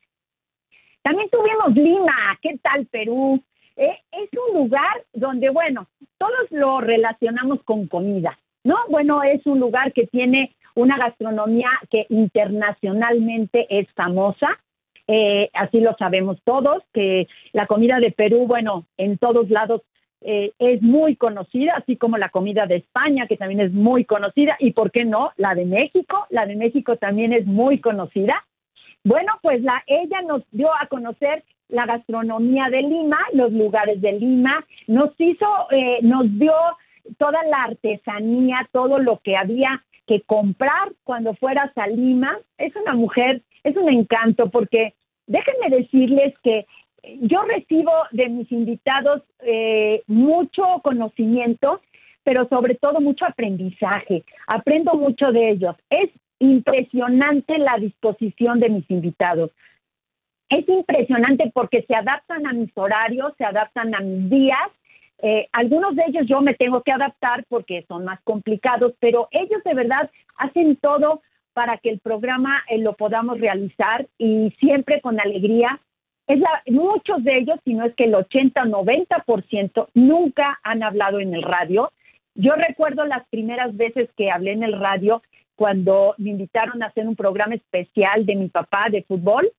También 1.03 1.29
tuvimos 1.31 1.75
Lima, 1.75 2.39
¿qué 2.41 2.59
tal 2.63 2.87
Perú? 2.87 3.43
Eh, 3.77 3.99
es 4.13 4.29
un 4.49 4.63
lugar 4.63 5.05
donde, 5.13 5.51
bueno, 5.51 5.89
todos 6.19 6.51
lo 6.51 6.81
relacionamos 6.81 7.63
con 7.65 7.89
comida, 7.89 8.39
¿no? 8.63 8.77
Bueno, 8.89 9.23
es 9.23 9.45
un 9.47 9.59
lugar 9.59 9.93
que 9.93 10.07
tiene 10.07 10.55
una 10.75 10.97
gastronomía 10.99 11.71
que 11.91 12.07
internacionalmente 12.09 13.67
es 13.69 13.91
famosa, 13.93 14.59
eh, 15.09 15.51
así 15.55 15.81
lo 15.81 15.95
sabemos 15.99 16.39
todos, 16.45 16.83
que 16.93 17.29
la 17.53 17.67
comida 17.67 17.99
de 18.01 18.13
Perú, 18.13 18.47
bueno, 18.47 18.87
en 18.97 19.19
todos 19.19 19.51
lados 19.51 19.83
eh, 20.21 20.53
es 20.59 20.83
muy 20.83 21.17
conocida, 21.17 21.75
así 21.77 21.97
como 21.97 22.17
la 22.19 22.29
comida 22.29 22.67
de 22.67 22.77
España, 22.77 23.27
que 23.27 23.37
también 23.37 23.61
es 23.61 23.73
muy 23.73 24.05
conocida, 24.05 24.57
y 24.61 24.73
por 24.73 24.91
qué 24.91 25.05
no, 25.05 25.33
la 25.37 25.55
de 25.55 25.65
México, 25.65 26.27
la 26.31 26.47
de 26.47 26.57
México 26.57 26.97
también 26.97 27.33
es 27.33 27.47
muy 27.47 27.81
conocida. 27.81 28.35
Bueno, 29.05 29.33
pues 29.43 29.63
la, 29.63 29.83
ella 29.87 30.23
nos 30.23 30.43
dio 30.53 30.69
a 30.81 30.87
conocer 30.87 31.43
la 31.69 31.87
gastronomía 31.87 32.69
de 32.71 32.83
Lima, 32.83 33.19
los 33.33 33.53
lugares 33.53 34.01
de 34.01 34.13
Lima, 34.13 34.65
nos 34.87 35.11
hizo, 35.19 35.47
eh, 35.71 35.99
nos 36.03 36.27
dio 36.39 36.55
toda 37.19 37.43
la 37.45 37.65
artesanía, 37.65 38.69
todo 38.73 38.99
lo 38.99 39.19
que 39.25 39.37
había 39.37 39.83
que 40.07 40.21
comprar 40.21 40.93
cuando 41.03 41.35
fueras 41.35 41.77
a 41.77 41.87
Lima. 41.89 42.39
Es 42.59 42.77
una 42.77 42.95
mujer, 42.95 43.43
es 43.65 43.77
un 43.77 43.89
encanto 43.89 44.51
porque 44.51 44.95
déjenme 45.27 45.77
decirles 45.77 46.35
que 46.43 46.67
yo 47.21 47.43
recibo 47.43 47.93
de 48.13 48.29
mis 48.29 48.51
invitados 48.53 49.23
eh, 49.41 50.03
mucho 50.07 50.63
conocimiento, 50.83 51.81
pero 52.23 52.49
sobre 52.49 52.77
todo 52.77 53.01
mucho 53.01 53.25
aprendizaje. 53.25 54.25
Aprendo 54.47 54.95
mucho 54.95 55.33
de 55.33 55.51
ellos. 55.51 55.75
Es 55.91 56.11
impresionante 56.39 57.59
la 57.59 57.77
disposición 57.79 58.61
de 58.61 58.69
mis 58.69 58.91
invitados. 58.91 59.51
Es 60.49 60.69
impresionante 60.69 61.51
porque 61.55 61.83
se 61.83 61.95
adaptan 61.95 62.47
a 62.47 62.53
mis 62.53 62.71
horarios, 62.77 63.33
se 63.39 63.45
adaptan 63.45 63.95
a 63.95 64.01
mis 64.01 64.31
días. 64.31 64.71
Eh, 65.23 65.49
algunos 65.53 65.97
de 65.97 66.05
ellos 66.07 66.27
yo 66.27 66.41
me 66.41 66.55
tengo 66.55 66.83
que 66.83 66.93
adaptar 66.93 67.45
porque 67.49 67.85
son 67.89 68.05
más 68.05 68.21
complicados, 68.23 68.93
pero 69.01 69.29
ellos 69.31 69.63
de 69.65 69.75
verdad 69.75 70.11
hacen 70.37 70.77
todo 70.77 71.23
para 71.53 71.79
que 71.79 71.91
el 71.91 72.01
programa 72.01 72.63
eh, 72.69 72.79
lo 72.79 72.95
podamos 72.95 73.41
realizar 73.41 74.07
y 74.19 74.51
siempre 74.59 75.01
con 75.01 75.21
alegría 75.21 75.81
es 76.27 76.39
la, 76.39 76.63
muchos 76.67 77.23
de 77.25 77.39
ellos, 77.39 77.59
si 77.65 77.75
no 77.75 77.85
es 77.85 77.95
que 77.95 78.05
el 78.05 78.15
80 78.15 78.65
90%, 78.65 79.89
nunca 79.95 80.61
han 80.63 80.83
hablado 80.83 81.21
en 81.21 81.35
el 81.35 81.43
radio. 81.43 81.93
Yo 82.35 82.55
recuerdo 82.55 83.05
las 83.05 83.27
primeras 83.29 83.77
veces 83.77 84.09
que 84.17 84.31
hablé 84.31 84.53
en 84.53 84.63
el 84.63 84.79
radio 84.79 85.23
cuando 85.57 86.15
me 86.19 86.31
invitaron 86.31 86.83
a 86.83 86.87
hacer 86.87 87.07
un 87.07 87.17
programa 87.17 87.55
especial 87.55 88.25
de 88.25 88.37
mi 88.37 88.49
papá 88.49 88.89
de 88.91 89.03
fútbol. 89.03 89.51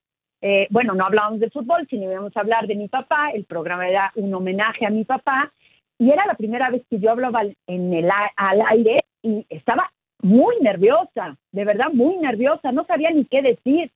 Eh, 0.41 0.68
bueno, 0.70 0.94
no 0.96 1.06
hablábamos 1.06 1.39
de 1.39 1.50
fútbol, 1.50 1.88
sino 1.89 2.12
íbamos 2.12 2.36
a 2.36 2.39
hablar 2.39 2.68
de 2.68 2.76
mi 2.76 2.88
papá. 2.88 3.30
El 3.34 3.46
programa 3.46 3.88
era 3.88 4.12
un 4.16 4.34
homenaje 4.34 4.86
a 4.86 4.89
mi 4.89 5.04
papá 5.04 5.52
y 6.00 6.12
era 6.12 6.26
la 6.26 6.36
primera 6.36 6.70
vez 6.70 6.82
que 6.89 7.00
yo 7.00 7.12
hablaba 7.12 7.44
en 7.68 7.94
el, 7.94 8.10
al 8.36 8.62
aire 8.70 9.06
y 9.22 9.46
estaba 9.50 9.91
muy 10.24 10.55
nerviosa, 10.61 11.38
de 11.51 11.65
verdad 11.65 11.91
muy 11.93 12.17
nerviosa, 12.17 12.71
no 12.71 12.86
sabía 12.86 13.11
ni 13.11 13.26
qué 13.26 13.41
decir. 13.41 13.91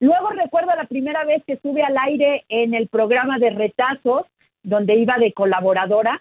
Luego 0.00 0.30
recuerdo 0.30 0.74
la 0.76 0.84
primera 0.84 1.24
vez 1.24 1.42
que 1.46 1.54
estuve 1.54 1.82
al 1.82 1.96
aire 1.96 2.44
en 2.48 2.74
el 2.74 2.88
programa 2.88 3.38
de 3.38 3.50
retazos, 3.50 4.26
donde 4.64 4.96
iba 4.96 5.16
de 5.18 5.32
colaboradora, 5.32 6.20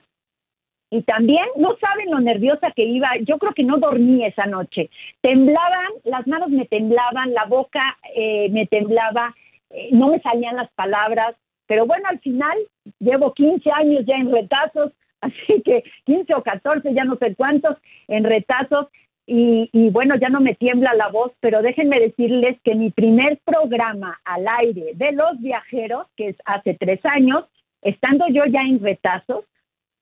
y 0.91 1.03
también 1.03 1.45
no 1.55 1.77
saben 1.77 2.11
lo 2.11 2.19
nerviosa 2.19 2.71
que 2.71 2.83
iba, 2.83 3.09
yo 3.21 3.37
creo 3.37 3.53
que 3.53 3.63
no 3.63 3.77
dormí 3.77 4.25
esa 4.25 4.45
noche. 4.45 4.89
Temblaban, 5.21 5.87
las 6.03 6.27
manos 6.27 6.49
me 6.49 6.65
temblaban, 6.65 7.33
la 7.33 7.45
boca 7.45 7.97
eh, 8.13 8.49
me 8.51 8.67
temblaba, 8.67 9.33
eh, 9.69 9.89
no 9.93 10.09
me 10.09 10.19
salían 10.19 10.57
las 10.57 10.69
palabras, 10.73 11.35
pero 11.65 11.85
bueno, 11.85 12.09
al 12.09 12.19
final 12.19 12.57
llevo 12.99 13.33
15 13.33 13.71
años 13.71 14.05
ya 14.05 14.15
en 14.15 14.31
retazos, 14.33 14.91
así 15.21 15.61
que 15.63 15.83
15 16.05 16.35
o 16.35 16.43
14, 16.43 16.93
ya 16.93 17.05
no 17.05 17.15
sé 17.15 17.35
cuántos, 17.35 17.77
en 18.09 18.25
retazos, 18.25 18.87
y, 19.25 19.69
y, 19.71 19.89
bueno, 19.89 20.15
ya 20.15 20.29
no 20.29 20.41
me 20.41 20.55
tiembla 20.55 20.93
la 20.93 21.09
voz, 21.09 21.31
pero 21.39 21.61
déjenme 21.61 21.99
decirles 21.99 22.57
que 22.63 22.75
mi 22.75 22.89
primer 22.89 23.39
programa 23.45 24.19
al 24.25 24.47
aire 24.59 24.91
de 24.95 25.11
los 25.11 25.39
viajeros, 25.39 26.07
que 26.17 26.29
es 26.29 26.35
hace 26.45 26.73
tres 26.73 26.99
años, 27.05 27.45
estando 27.81 28.27
yo 28.29 28.45
ya 28.45 28.61
en 28.61 28.79
retazos, 28.79 29.45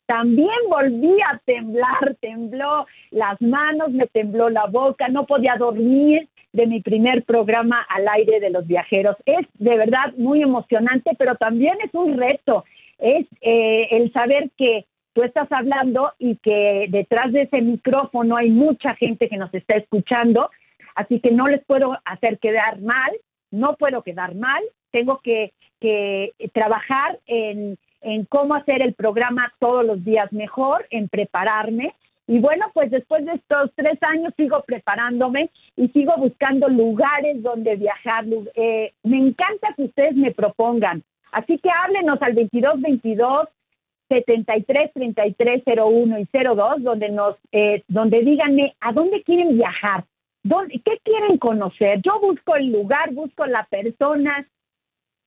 también 0.09 0.57
volví 0.69 1.21
a 1.21 1.39
temblar, 1.45 2.15
tembló 2.19 2.87
las 3.11 3.39
manos, 3.41 3.91
me 3.91 4.07
tembló 4.07 4.49
la 4.49 4.65
boca, 4.65 5.07
no 5.07 5.27
podía 5.27 5.55
dormir 5.55 6.27
de 6.51 6.65
mi 6.65 6.81
primer 6.81 7.23
programa 7.25 7.85
al 7.87 8.07
aire 8.07 8.39
de 8.39 8.49
los 8.49 8.65
viajeros. 8.65 9.15
Es 9.25 9.45
de 9.59 9.77
verdad 9.77 10.13
muy 10.17 10.41
emocionante, 10.41 11.11
pero 11.19 11.35
también 11.35 11.77
es 11.83 11.93
un 11.93 12.17
reto, 12.17 12.65
es 12.97 13.27
eh, 13.41 13.87
el 13.91 14.11
saber 14.11 14.49
que 14.57 14.85
tú 15.19 15.25
estás 15.25 15.51
hablando 15.51 16.13
y 16.17 16.37
que 16.37 16.87
detrás 16.89 17.33
de 17.33 17.41
ese 17.41 17.59
micrófono 17.61 18.37
hay 18.37 18.49
mucha 18.49 18.95
gente 18.95 19.27
que 19.27 19.35
nos 19.35 19.53
está 19.53 19.75
escuchando, 19.75 20.49
así 20.95 21.19
que 21.19 21.31
no 21.31 21.49
les 21.49 21.61
puedo 21.65 21.97
hacer 22.05 22.39
quedar 22.39 22.79
mal, 22.79 23.11
no 23.51 23.75
puedo 23.75 24.01
quedar 24.01 24.35
mal, 24.35 24.63
tengo 24.91 25.19
que, 25.21 25.51
que 25.81 26.31
trabajar 26.53 27.19
en 27.25 27.77
en 28.01 28.23
cómo 28.23 28.55
hacer 28.55 28.81
el 28.81 28.93
programa 28.93 29.53
todos 29.59 29.85
los 29.85 30.05
días 30.05 30.31
mejor, 30.31 30.87
en 30.89 31.09
prepararme. 31.09 31.93
Y 32.27 32.39
bueno, 32.39 32.71
pues 32.73 32.91
después 32.91 33.25
de 33.25 33.33
estos 33.33 33.71
tres 33.75 34.01
años 34.01 34.33
sigo 34.37 34.63
preparándome 34.65 35.49
y 35.75 35.89
sigo 35.89 36.15
buscando 36.15 36.69
lugares 36.69 37.43
donde 37.43 37.75
viajar. 37.75 38.23
Eh, 38.55 38.93
me 39.03 39.17
encanta 39.17 39.73
que 39.75 39.83
ustedes 39.83 40.15
me 40.15 40.31
propongan. 40.31 41.03
Así 41.33 41.57
que 41.57 41.69
háblenos 41.69 42.21
al 42.21 42.35
2222 42.35 43.49
73 44.09 44.91
33 44.93 45.63
01 45.65 46.19
y 46.19 46.27
02, 46.31 46.83
donde 46.83 47.09
nos, 47.09 47.35
eh, 47.51 47.83
donde 47.87 48.21
díganme 48.21 48.75
a 48.81 48.91
dónde 48.91 49.23
quieren 49.23 49.55
viajar, 49.55 50.03
dónde, 50.43 50.81
qué 50.83 50.99
quieren 51.03 51.37
conocer. 51.37 52.01
Yo 52.01 52.19
busco 52.19 52.55
el 52.55 52.71
lugar, 52.71 53.13
busco 53.13 53.45
la 53.45 53.65
persona 53.65 54.47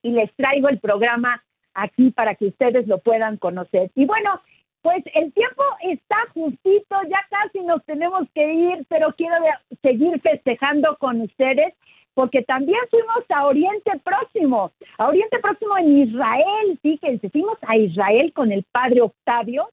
y 0.02 0.10
les 0.10 0.30
traigo 0.34 0.68
el 0.68 0.80
programa 0.80 1.42
aquí 1.74 2.10
para 2.10 2.34
que 2.34 2.46
ustedes 2.46 2.86
lo 2.86 2.98
puedan 2.98 3.38
conocer. 3.38 3.90
Y 3.94 4.04
bueno, 4.04 4.40
pues 4.82 5.02
el 5.14 5.32
tiempo 5.32 5.62
está 5.82 6.16
justito, 6.34 6.96
ya 7.08 7.20
casi 7.30 7.60
nos 7.60 7.84
tenemos 7.84 8.28
que 8.34 8.52
ir, 8.52 8.84
pero 8.88 9.14
quiero 9.16 9.36
seguir 9.80 10.20
festejando 10.20 10.96
con 10.98 11.20
ustedes 11.20 11.72
porque 12.14 12.42
también 12.42 12.80
fuimos 12.90 13.24
a 13.28 13.46
Oriente 13.46 13.90
Próximo, 14.04 14.70
a 14.98 15.08
Oriente 15.08 15.38
Próximo 15.38 15.76
en 15.78 15.98
Israel, 16.08 16.78
fíjense, 16.82 17.30
fuimos 17.30 17.58
a 17.62 17.76
Israel 17.76 18.32
con 18.32 18.52
el 18.52 18.64
padre 18.64 19.00
Octavio, 19.02 19.68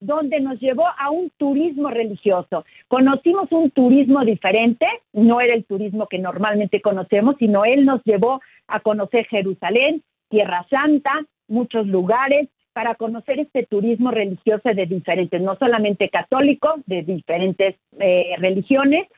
donde 0.00 0.40
nos 0.40 0.60
llevó 0.60 0.86
a 0.86 1.10
un 1.10 1.30
turismo 1.38 1.90
religioso. 1.90 2.64
Conocimos 2.86 3.50
un 3.50 3.70
turismo 3.70 4.24
diferente, 4.24 4.86
no 5.12 5.40
era 5.40 5.54
el 5.54 5.64
turismo 5.64 6.06
que 6.06 6.18
normalmente 6.18 6.80
conocemos, 6.80 7.36
sino 7.38 7.64
él 7.64 7.84
nos 7.84 8.02
llevó 8.04 8.40
a 8.68 8.80
conocer 8.80 9.26
Jerusalén, 9.26 10.02
Tierra 10.28 10.66
Santa, 10.70 11.12
muchos 11.48 11.86
lugares 11.86 12.48
para 12.72 12.94
conocer 12.94 13.40
este 13.40 13.66
turismo 13.66 14.12
religioso 14.12 14.68
de 14.72 14.86
diferentes, 14.86 15.40
no 15.40 15.56
solamente 15.56 16.08
católico, 16.10 16.74
de 16.86 17.02
diferentes 17.02 17.74
eh, 17.98 18.36
religiones, 18.38 19.08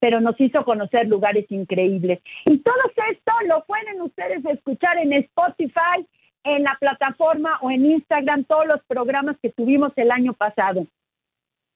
pero 0.00 0.20
nos 0.20 0.40
hizo 0.40 0.64
conocer 0.64 1.06
lugares 1.06 1.46
increíbles. 1.50 2.20
Y 2.46 2.58
todo 2.58 2.74
esto 3.10 3.32
lo 3.46 3.64
pueden 3.64 4.00
ustedes 4.00 4.44
escuchar 4.46 4.98
en 4.98 5.12
Spotify, 5.12 6.06
en 6.42 6.64
la 6.64 6.76
plataforma 6.80 7.58
o 7.60 7.70
en 7.70 7.84
Instagram, 7.84 8.44
todos 8.44 8.66
los 8.66 8.82
programas 8.84 9.36
que 9.40 9.50
tuvimos 9.50 9.92
el 9.96 10.10
año 10.10 10.32
pasado. 10.32 10.86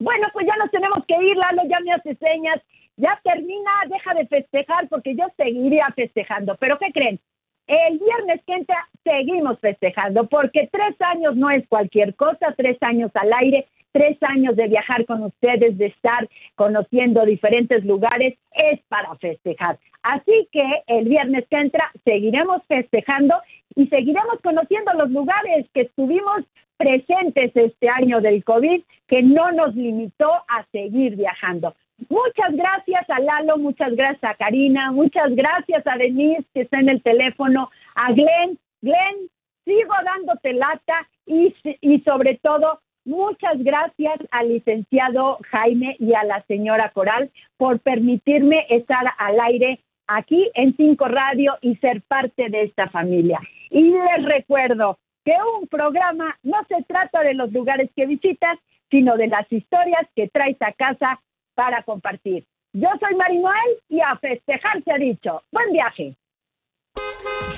Bueno, 0.00 0.28
pues 0.32 0.46
ya 0.46 0.56
nos 0.56 0.70
tenemos 0.70 1.04
que 1.06 1.14
ir, 1.22 1.36
Lalo, 1.36 1.62
ya 1.68 1.80
me 1.80 1.92
hace 1.92 2.16
señas, 2.16 2.60
ya 2.96 3.20
termina, 3.22 3.70
deja 3.88 4.14
de 4.14 4.26
festejar 4.26 4.88
porque 4.88 5.14
yo 5.14 5.26
seguiría 5.36 5.86
festejando. 5.94 6.56
Pero 6.56 6.78
¿qué 6.78 6.92
creen? 6.92 7.20
El 7.66 7.98
viernes 7.98 8.42
que 8.46 8.54
entra 8.54 8.88
seguimos 9.04 9.58
festejando 9.60 10.26
porque 10.26 10.68
tres 10.70 11.00
años 11.00 11.36
no 11.36 11.50
es 11.50 11.66
cualquier 11.68 12.14
cosa, 12.14 12.54
tres 12.56 12.76
años 12.82 13.10
al 13.14 13.32
aire, 13.32 13.66
tres 13.94 14.18
años 14.22 14.56
de 14.56 14.66
viajar 14.66 15.06
con 15.06 15.22
ustedes, 15.22 15.78
de 15.78 15.86
estar 15.86 16.28
conociendo 16.56 17.24
diferentes 17.24 17.84
lugares, 17.84 18.34
es 18.52 18.80
para 18.88 19.14
festejar. 19.16 19.78
Así 20.02 20.48
que 20.50 20.64
el 20.88 21.08
viernes 21.08 21.46
que 21.48 21.56
entra 21.56 21.92
seguiremos 22.04 22.60
festejando 22.66 23.36
y 23.76 23.86
seguiremos 23.86 24.40
conociendo 24.42 24.92
los 24.94 25.10
lugares 25.10 25.66
que 25.72 25.82
estuvimos 25.82 26.42
presentes 26.76 27.52
este 27.54 27.88
año 27.88 28.20
del 28.20 28.42
COVID, 28.42 28.82
que 29.06 29.22
no 29.22 29.52
nos 29.52 29.76
limitó 29.76 30.28
a 30.48 30.66
seguir 30.72 31.14
viajando. 31.14 31.76
Muchas 32.08 32.52
gracias 32.52 33.08
a 33.08 33.20
Lalo, 33.20 33.58
muchas 33.58 33.94
gracias 33.94 34.24
a 34.24 34.34
Karina, 34.34 34.90
muchas 34.90 35.32
gracias 35.36 35.86
a 35.86 35.96
Denise 35.96 36.44
que 36.52 36.62
está 36.62 36.80
en 36.80 36.88
el 36.88 37.00
teléfono, 37.00 37.70
a 37.94 38.12
Glenn. 38.12 38.58
Glenn, 38.82 39.30
sigo 39.64 39.94
dándote 40.04 40.52
lata 40.52 41.08
y, 41.26 41.54
y 41.80 42.00
sobre 42.00 42.38
todo 42.42 42.80
muchas 43.04 43.62
gracias 43.62 44.18
al 44.30 44.48
licenciado 44.48 45.38
Jaime 45.50 45.96
y 45.98 46.14
a 46.14 46.24
la 46.24 46.42
señora 46.46 46.90
Coral 46.90 47.30
por 47.56 47.80
permitirme 47.80 48.66
estar 48.70 49.04
al 49.18 49.40
aire 49.40 49.80
aquí 50.06 50.50
en 50.54 50.76
Cinco 50.76 51.06
Radio 51.06 51.56
y 51.60 51.76
ser 51.76 52.02
parte 52.02 52.48
de 52.48 52.62
esta 52.62 52.88
familia. 52.88 53.40
Y 53.70 53.82
les 53.82 54.24
recuerdo 54.24 54.98
que 55.24 55.34
un 55.58 55.66
programa 55.68 56.38
no 56.42 56.58
se 56.68 56.82
trata 56.84 57.22
de 57.22 57.34
los 57.34 57.52
lugares 57.52 57.90
que 57.96 58.06
visitas, 58.06 58.58
sino 58.90 59.16
de 59.16 59.28
las 59.28 59.50
historias 59.50 60.06
que 60.14 60.28
traes 60.28 60.56
a 60.60 60.72
casa 60.72 61.20
para 61.54 61.82
compartir. 61.82 62.44
Yo 62.72 62.88
soy 63.00 63.14
Marinoel 63.14 63.78
y 63.88 64.00
a 64.00 64.16
festejar 64.16 64.82
se 64.82 64.92
ha 64.92 64.98
dicho. 64.98 65.42
Buen 65.50 65.72
viaje. 65.72 66.16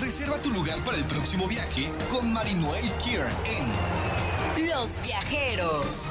Reserva 0.01 0.41
tu 0.43 0.51
lugar 0.51 0.79
para 0.85 0.99
el 0.99 1.05
próximo 1.05 1.49
viaje 1.49 1.91
con 2.13 2.33
Marinoel 2.33 2.85
Kier 3.03 3.27
en 3.45 4.06
Los 4.57 5.03
Viajeros. 5.03 6.09